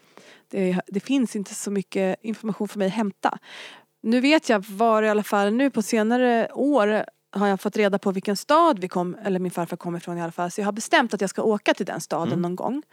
[0.50, 3.38] Det, det finns inte så mycket information för mig att hämta.
[4.04, 8.00] Nu vet jag var i alla fall nu på senare år har jag fått reda
[8.00, 10.52] på vilken stad vi kom, eller min farfar kommer ifrån i alla fall.
[10.52, 12.84] Så jag har bestämt att jag ska åka till den staden någon gång.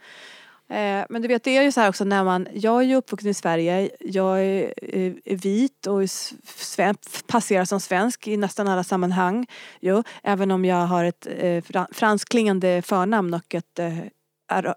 [0.69, 2.95] Eh, men du vet det är ju så här också när man, jag är ju
[2.95, 6.09] uppvuxen i Sverige, jag är, eh, är vit och
[6.43, 6.95] sven,
[7.27, 9.47] passerar som svensk i nästan alla sammanhang.
[9.81, 13.97] Jo, även om jag har ett eh, fransklingande förnamn och ett eh,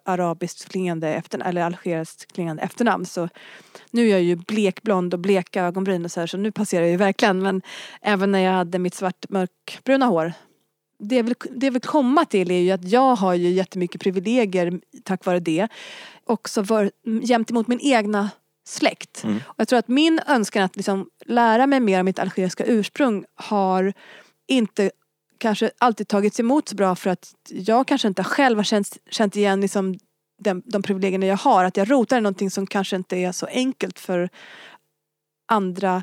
[0.04, 3.28] arabiskt klingande efternamn, eller algeriskt klingande efternamn så
[3.90, 6.90] nu är jag ju blekblond och bleka ögonbryn och så här så nu passerar jag
[6.90, 7.62] ju verkligen men
[8.00, 10.32] även när jag hade mitt svart mörkbruna hår
[10.98, 14.00] det jag, vill, det jag vill komma till är ju att jag har ju jättemycket
[14.00, 15.68] privilegier tack vare det.
[16.24, 16.90] Också för,
[17.26, 18.30] gentemot min egna
[18.66, 19.24] släkt.
[19.24, 19.36] Mm.
[19.46, 23.24] Och jag tror att min önskan att liksom lära mig mer om mitt algeriska ursprung
[23.34, 23.92] har
[24.46, 24.90] inte
[25.38, 29.36] kanske alltid tagits emot så bra för att jag kanske inte själv har känt, känt
[29.36, 29.98] igen liksom
[30.38, 31.64] den, de privilegierna jag har.
[31.64, 34.30] Att jag rotar i någonting som kanske inte är så enkelt för
[35.46, 36.02] andra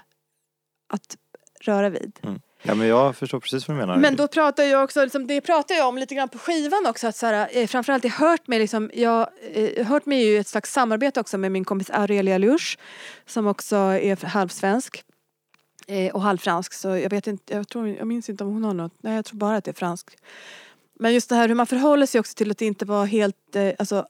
[0.89, 1.17] att
[1.61, 2.19] röra vid.
[2.63, 3.97] Ja, men jag förstår precis vad du menar.
[3.97, 7.07] Men då pratar jag också, liksom, det pratar jag om lite grann på skivan också.
[7.07, 10.47] Att så här, eh, framförallt jag hört mig, liksom, jag eh, hört mig ju ett
[10.47, 12.77] slags samarbete också med min kompis Aurelia Lusch
[13.25, 15.03] som också är halvsvensk
[15.87, 16.73] eh, och halvfransk.
[16.73, 19.25] Så jag vet inte, jag, tror, jag minns inte om hon har något, nej jag
[19.25, 20.17] tror bara att det är fransk.
[20.99, 23.55] Men just det här hur man förhåller sig också till att det inte vara helt,
[23.55, 24.07] eh, alltså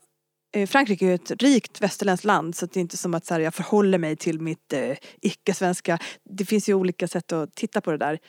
[0.54, 3.34] eh, Frankrike är ju ett rikt västerländskt land så det är inte som att så
[3.34, 6.00] här, jag förhåller mig till mitt eh, icke-svenska.
[6.24, 8.20] Det finns ju olika sätt att titta på det där.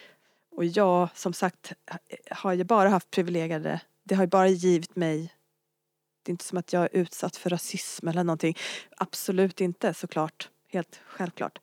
[0.56, 1.72] Och jag som sagt
[2.30, 5.32] har ju bara haft privilegierade, det har ju bara givit mig
[6.24, 8.56] det är inte som att jag är utsatt för rasism eller någonting.
[8.96, 10.48] Absolut inte såklart.
[10.68, 11.58] Helt självklart.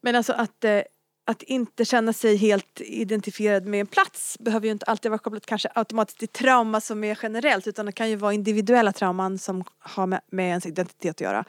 [0.00, 0.82] Men alltså att, eh,
[1.24, 5.46] att inte känna sig helt identifierad med en plats behöver ju inte alltid vara kopplat
[5.46, 9.64] kanske automatiskt till trauma som är generellt utan det kan ju vara individuella trauman som
[9.78, 11.44] har med, med ens identitet att göra.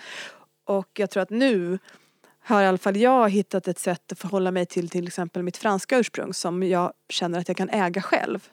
[0.66, 1.80] Och jag tror att nu
[2.48, 5.58] har i alla fall jag hittat ett sätt att förhålla mig till till exempel mitt
[5.58, 8.50] franska ursprung som jag känner att jag kan äga själv.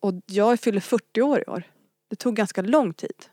[0.00, 1.62] Och jag fyller 40 år i år.
[2.10, 3.24] Det tog ganska lång tid.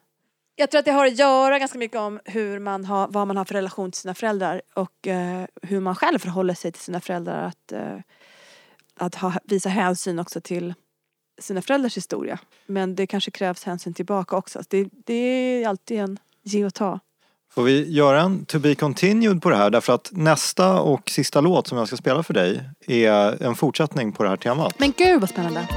[0.56, 3.38] Jag tror att det har att göra ganska mycket om hur man har, vad man
[3.38, 7.02] har för relation till sina föräldrar och eh, hur man själv förhåller sig till sina
[7.02, 7.44] föräldrar.
[7.44, 8.00] Att, eh,
[8.96, 10.74] att ha, visa hänsyn också till
[11.40, 12.40] sina föräldrars historia.
[12.66, 14.62] Men det kanske krävs hänsyn tillbaka också.
[14.70, 17.00] Det, det är alltid en ge och ta.
[17.54, 19.70] Får vi göra en to be continued på det här?
[19.70, 24.12] Därför att nästa och sista låt som jag ska spela för dig är en fortsättning
[24.12, 24.74] på det här temat.
[24.78, 25.68] Men gud vad spännande.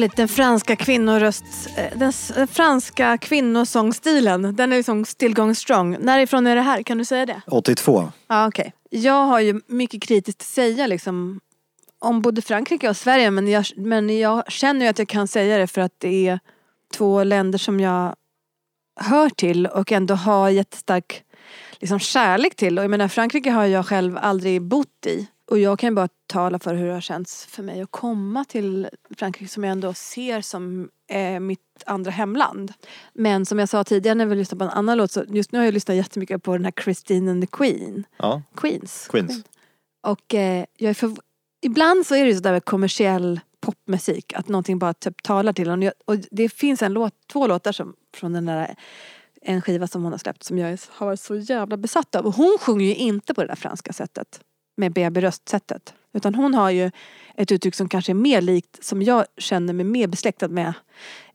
[0.00, 1.44] Det är roligt, den franska kvinnoröst,
[1.76, 5.96] eh, den, den franska kvinnosångstilen, den är liksom still going strong.
[6.00, 6.82] Närifrån är det här?
[6.82, 7.42] Kan du säga det?
[7.46, 8.12] 82.
[8.28, 8.72] Ja okej.
[8.90, 11.40] Jag har ju mycket kritiskt att säga liksom
[11.98, 15.58] om både Frankrike och Sverige men jag, men jag känner ju att jag kan säga
[15.58, 16.40] det för att det är
[16.94, 18.14] två länder som jag
[19.00, 21.22] hör till och ändå har jättestark
[21.78, 22.78] liksom, kärlek till.
[22.78, 25.26] Och jag menar Frankrike har jag själv aldrig bott i.
[25.50, 28.88] Och jag kan bara tala för hur det har känts för mig att komma till
[29.16, 32.72] Frankrike som jag ändå ser som eh, mitt andra hemland.
[33.12, 35.58] Men som jag sa tidigare när vi lyssnade på en annan låt så just nu
[35.58, 38.04] har jag lyssnat jättemycket på den här Christine and the Queen.
[38.16, 39.08] Ja, Queens.
[39.10, 39.44] Queens.
[40.02, 41.16] Och eh, jag är för...
[41.62, 45.68] ibland så är det ju sådär med kommersiell popmusik att någonting bara typ talar till
[45.68, 45.92] en.
[46.04, 48.74] Och det finns en låt, två låtar som, från den där
[49.42, 52.26] en skiva som hon har släppt som jag har varit så jävla besatt av.
[52.26, 54.40] Och hon sjunger ju inte på det där franska sättet.
[54.80, 55.94] Med BB-röstsättet.
[56.12, 56.90] Utan hon har ju
[57.36, 60.72] ett uttryck som kanske är mer likt, som jag känner mig mer besläktad med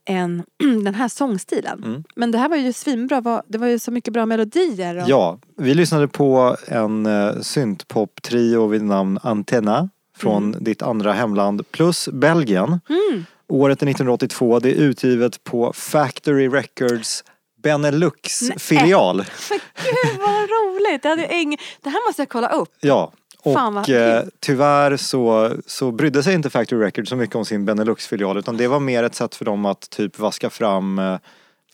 [0.04, 0.42] än
[0.84, 1.84] den här sångstilen.
[1.84, 2.04] Mm.
[2.16, 4.96] Men det här var ju svinbra, det var ju så mycket bra melodier.
[4.96, 11.70] Och, Ja, vi lyssnade på en uh, syntpop-trio vid namn Antenna från ditt andra hemland
[11.70, 12.80] plus Belgien.
[12.88, 13.24] Mm.
[13.48, 17.24] Året är 1982, det är utgivet på Factory Records
[17.62, 19.16] Benelux-filial.
[19.16, 21.02] Men gud vad roligt!
[21.02, 21.56] Det, hade ing...
[21.82, 22.68] det här måste jag kolla upp.
[22.80, 23.12] Ja.
[23.46, 28.38] Och eh, tyvärr så, så brydde sig inte Factory Records så mycket om sin Benelux-filial
[28.38, 31.16] utan det var mer ett sätt för dem att typ vaska fram eh,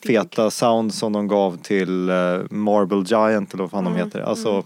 [0.06, 2.14] feta sound som de gav till eh,
[2.50, 4.20] Marble Giant eller vad fan de heter.
[4.20, 4.64] Alltså,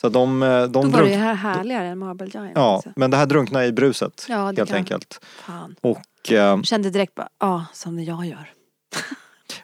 [0.00, 1.10] Så de, eh, de Mm, Då var det drunk...
[1.10, 2.52] ju här härligare än Marble Giant.
[2.54, 2.90] Ja, alltså.
[2.96, 5.20] men det här drunknar i bruset Ja, det helt kan- enkelt.
[5.46, 5.74] Fan.
[5.80, 8.50] Och eh, Kände direkt bara, ja som det jag gör.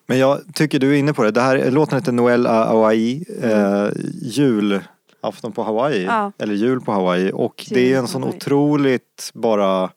[0.07, 1.31] Men jag tycker du är inne på det.
[1.31, 3.25] det här, låten heter Noel a Hawaii.
[3.43, 3.87] Eh,
[5.23, 6.05] julafton på Hawaii.
[6.05, 6.33] Ja.
[6.39, 7.31] Eller jul på Hawaii.
[7.33, 8.37] Och Jul det är en sån Hawaii.
[8.37, 9.91] otroligt bara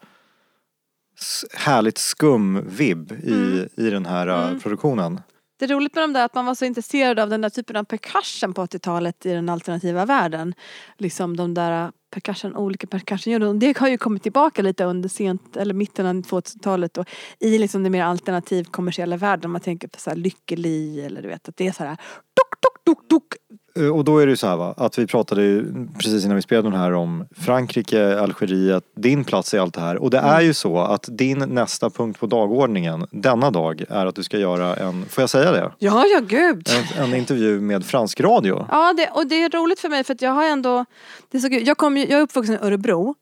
[1.58, 3.68] härligt skum vibb i, Mm.
[3.78, 5.22] i den här eh, produktionen.
[5.60, 7.76] Det är roligt med de där att man var så intresserad av den där typen
[7.76, 10.54] av percussion på 80-talet i den alternativa världen.
[10.98, 15.74] Liksom de där percussion, olika percussion Det har ju kommit tillbaka lite under sent, eller
[15.74, 17.06] mitten av 2000-talet och
[17.40, 19.52] i liksom den mer alternativ kommersiella världen.
[19.52, 21.90] Man tänker på så här Lykkeli eller du vet att det är så här
[22.34, 23.34] duk, duk, duk, duk.
[23.80, 25.66] Eh, Och då är det ju så här va, att vi pratade ju
[26.00, 29.98] precis innan vi spelade den här om Frankrike, Algeriet, din plats i allt det här.
[29.98, 34.16] Och det är ju så att din nästa punkt på dagordningen denna dag är att
[34.16, 35.72] du ska göra en, får jag säga det?
[35.80, 36.70] Ja, ja gud.
[36.98, 38.68] En, en intervju med fransk radio.
[38.72, 40.86] Ja, det, och det är roligt för mig för att jag har ändå...
[41.32, 41.68] Det är så kul.
[41.68, 43.16] Jag, kom, jag är uppvuxen i Örebro.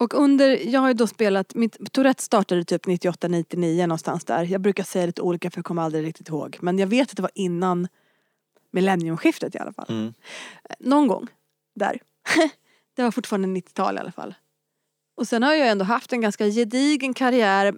[0.00, 4.44] Och under, jag har ju då spelat, mitt Tourette startade typ 98-99 någonstans där.
[4.44, 6.56] Jag brukar säga lite olika för jag kommer aldrig riktigt ihåg.
[6.60, 7.88] Men jag vet att det var innan
[8.70, 9.86] millenniumskiftet i alla fall.
[9.88, 10.14] Mm.
[10.78, 11.26] Någon gång
[11.74, 11.98] där.
[12.96, 14.34] det var fortfarande 90-tal i alla fall.
[15.16, 17.74] Och sen har jag ändå haft en ganska gedigen karriär.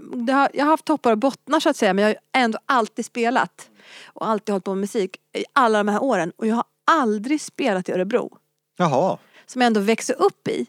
[0.53, 3.71] Jag har haft toppar och bottnar så att säga men jag har ändå alltid spelat.
[4.07, 6.33] Och alltid hållit på med musik i alla de här åren.
[6.37, 8.39] Och jag har aldrig spelat i Örebro.
[8.77, 9.19] Jaha.
[9.47, 10.67] Som jag ändå växte upp i.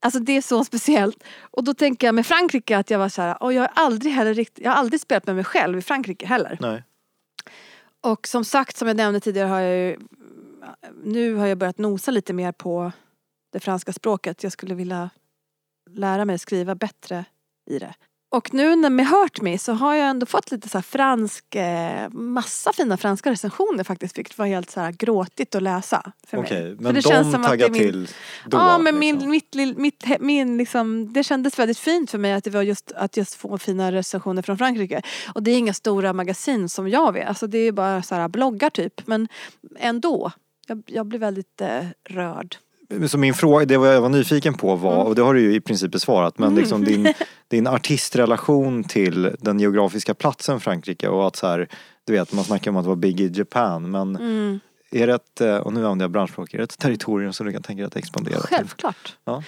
[0.00, 1.24] Alltså det är så speciellt.
[1.40, 4.12] Och då tänker jag med Frankrike att jag var så här, och jag har aldrig
[4.12, 6.58] heller riktigt, jag har aldrig spelat med mig själv i Frankrike heller.
[6.60, 6.82] Nej.
[8.00, 9.98] Och som sagt, som jag nämnde tidigare har jag ju,
[11.04, 12.92] nu har jag börjat nosa lite mer på
[13.52, 14.42] det franska språket.
[14.42, 15.10] Jag skulle vilja
[15.90, 17.24] lära mig skriva bättre
[17.70, 17.94] i det.
[18.30, 22.08] Och nu när med Hurt Me så har jag ändå fått lite så fransk, eh,
[22.10, 24.18] massa fina franska recensioner faktiskt.
[24.18, 26.46] Vilket var helt så här gråtigt att läsa för mig.
[26.46, 28.08] Okej, För men det de känns som att det är min- till
[28.46, 28.56] då?
[28.58, 29.30] ja men min, liksom.
[29.30, 32.62] mitt, lill- mitt, he- min liksom, det kändes väldigt fint för mig att det var
[32.62, 35.02] just att just få fina recensioner från Frankrike.
[35.34, 38.28] Och det är inga stora magasin som jag vet, alltså det är bara så här
[38.28, 39.06] bloggar typ.
[39.06, 39.28] Men
[39.78, 40.32] ändå,
[40.66, 42.56] jag, jag blir väldigt eh, rörd.
[43.08, 45.06] Så min fråga, det jag var nyfiken på var, Mm.
[45.06, 47.14] och det har du ju i princip besvarat, men liksom din,
[47.48, 51.68] din artistrelation till den geografiska platsen Frankrike och att så här,
[52.06, 54.60] du vet man snackar om att vara big i Japan, men Mm.
[54.90, 57.52] är det ett, eh, och nu använder jag branschspråk, är det ett territorium som du
[57.52, 58.56] kan tänka dig att expandera till?
[58.56, 59.16] Självklart.
[59.24, 59.42] Ja.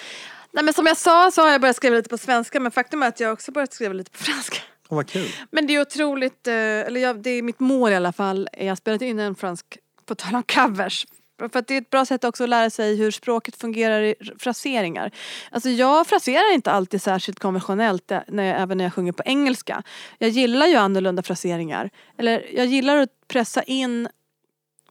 [0.51, 3.03] Nej men som jag sa så har jag börjat skriva lite på svenska men faktum
[3.03, 4.57] är att jag också börjat skriva lite på franska.
[4.89, 5.27] Åh vad kul.
[5.51, 8.49] Men det är otroligt, eh, eller jag, det är mitt mål i alla fall.
[8.57, 9.65] Jag har spelat in en fransk,
[10.05, 11.05] på tal om covers.
[11.49, 14.15] För att det är ett bra sätt också att lära sig hur språket fungerar i
[14.39, 15.11] fraseringar.
[15.51, 19.23] Alltså jag fraserar inte alltid särskilt konventionellt eh, när jag, även när jag sjunger på
[19.25, 19.83] engelska.
[20.17, 21.89] Jag gillar ju annorlunda fraseringar.
[22.17, 24.07] Eller jag gillar att pressa in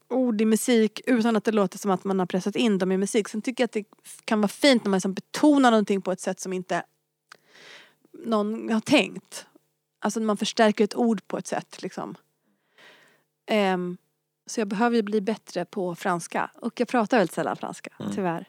[0.09, 2.97] ord i musik utan att det låter som att man har pressat in dem i
[2.97, 3.29] musik.
[3.29, 3.85] Sen tycker jag att det
[4.25, 6.83] kan vara fint när man liksom betonar någonting på ett sätt som inte
[8.25, 9.45] någon har tänkt.
[9.99, 12.15] Alltså när man förstärker ett ord på ett sätt liksom.
[13.51, 13.97] Um,
[14.45, 16.51] så jag behöver ju bli bättre på franska.
[16.55, 18.11] Och jag pratar väldigt sällan franska, Mm.
[18.15, 18.45] tyvärr.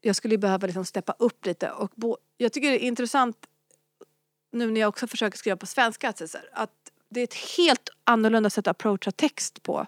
[0.00, 1.70] Jag skulle ju behöva liksom steppa upp lite.
[1.70, 3.46] Och bo- jag tycker det är intressant
[4.52, 6.08] nu när jag också försöker skriva på svenska
[6.52, 6.70] att,
[7.08, 9.86] det är ett helt annorlunda sätt att approacha text på.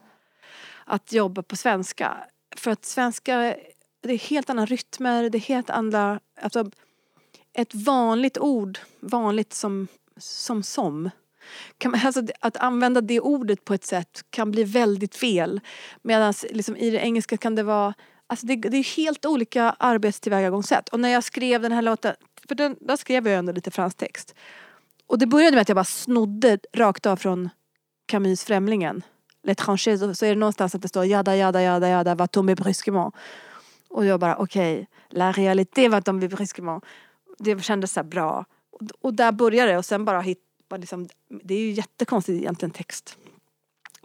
[0.85, 2.17] Att jobba på svenska.
[2.57, 3.57] För att svenska,
[4.01, 6.71] det är helt andra rytmer, det är helt andra, alltså
[7.53, 11.11] ett vanligt ord, vanligt som som, som.
[11.79, 15.61] Kan, man- alltså, att använda det ordet på ett sätt kan bli väldigt fel.
[16.03, 17.95] Medan liksom, i det engelska kan det vara
[18.27, 20.89] Alltså det, det är helt olika arbetstillvägagångssätt.
[20.89, 22.15] Och när jag skrev den här låten,
[22.49, 24.35] för den, där skrev jag ändå lite fransk text.
[25.07, 27.49] Och det började med att jag bara snodde rakt av från
[28.07, 29.03] Camus Främlingen.
[29.47, 32.55] L'étranger, så, så är det någonstans att det står jada jada jada jada va tombe
[32.55, 33.15] brusquement.
[33.89, 36.85] Och jag bara okej, la réalité va tombe brusquement.
[37.39, 38.45] Det kändes så här bra.
[38.73, 40.39] Och, och där började det och sen bara hit,
[40.73, 43.19] bara liksom, det är ju jättekonstigt egentligen text.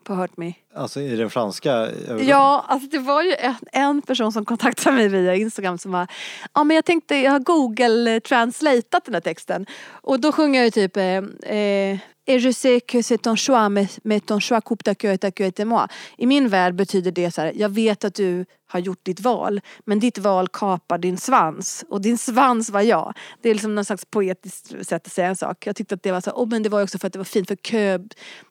[0.03, 0.53] På Hurt Me.
[0.77, 2.27] Alltså i den franska övergången.
[2.27, 6.07] Ja, alltså det var ju en, en person som kontaktade mig via Instagram som var
[6.53, 9.65] Ja men jag tänkte, jag har google translatat den här texten.
[9.91, 11.99] Och då sjunger jag ju typ eh, eh,
[12.29, 15.31] Et je sais que c'est ton choix mais, mais ton choix coupe ta queue ta
[15.31, 15.87] queue moi.
[16.17, 19.61] I min värld betyder det så här, jag vet att du har gjort ditt val
[19.85, 23.13] men ditt val kapar din svans och din svans var jag.
[23.41, 25.67] Det är liksom någon slags poetiskt sätt att säga en sak.
[25.67, 27.23] Jag tyckte att det var så, oh, men det var också för att det var
[27.23, 27.99] fint för kö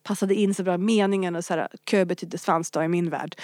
[0.02, 3.10] passade in så bra i meningen och så här, kö betyder svans då i min
[3.10, 3.34] värld.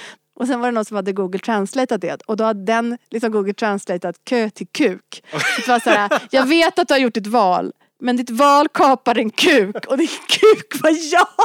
[0.41, 3.33] Och sen var det någon som hade Google translatat det och då hade den liksom
[3.33, 5.23] Google translatat kö till kuk.
[5.57, 8.69] Det var så här, jag vet att du har gjort ditt val men ditt val
[8.69, 11.29] kapar en kuk och din kuk var jag.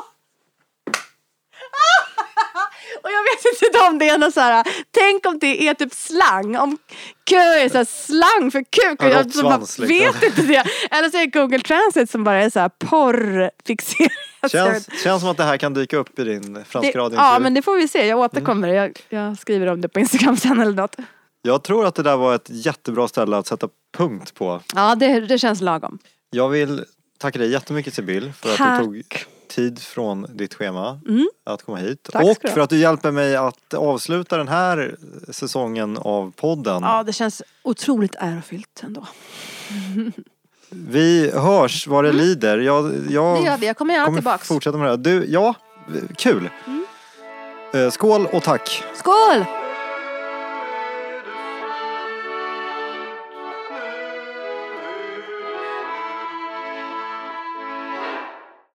[3.03, 5.93] Och jag vet inte om det är något så här, tänk om det är typ
[5.93, 6.77] slang, om
[7.23, 9.01] kö är så här slang för kuk.
[9.01, 9.87] Och Ja, jag liksom.
[9.87, 10.63] vet inte det.
[10.91, 14.11] Eller så är det Google Translate som bara är så här porrfixerat.
[14.51, 17.17] Känns, känns som att det här kan dyka upp i din franska radio.
[17.19, 18.67] ja men det får vi se, jag återkommer.
[18.67, 20.95] Jag, jag skriver om det på Instagram sen eller något.
[21.41, 24.61] Jag tror att det där var ett jättebra ställe att sätta punkt på.
[24.75, 25.99] Ja det, det känns lagom.
[26.29, 26.85] Jag vill
[27.17, 28.79] tacka dig jättemycket Sibyl för att Tack.
[28.79, 29.03] du tog
[29.47, 31.27] tid från ditt schema Mm.
[31.45, 32.09] att komma hit.
[32.13, 34.95] Tack och för att du hjälper mig att avsluta den här
[35.31, 36.83] säsongen av podden.
[36.83, 39.07] Ja det känns otroligt ärofyllt ändå.
[40.69, 42.57] Vi hörs vad det lider.
[42.57, 43.43] Jag, jag Mm.
[43.43, 44.47] Det gör vi, jag kommer gärna kommer tillbaks.
[44.47, 44.97] fortsätta med det här.
[44.97, 45.55] Du, ja,
[46.15, 46.49] kul.
[46.67, 46.85] Mm.
[47.73, 48.83] Eh, Skål och tack.
[48.95, 49.45] Skål!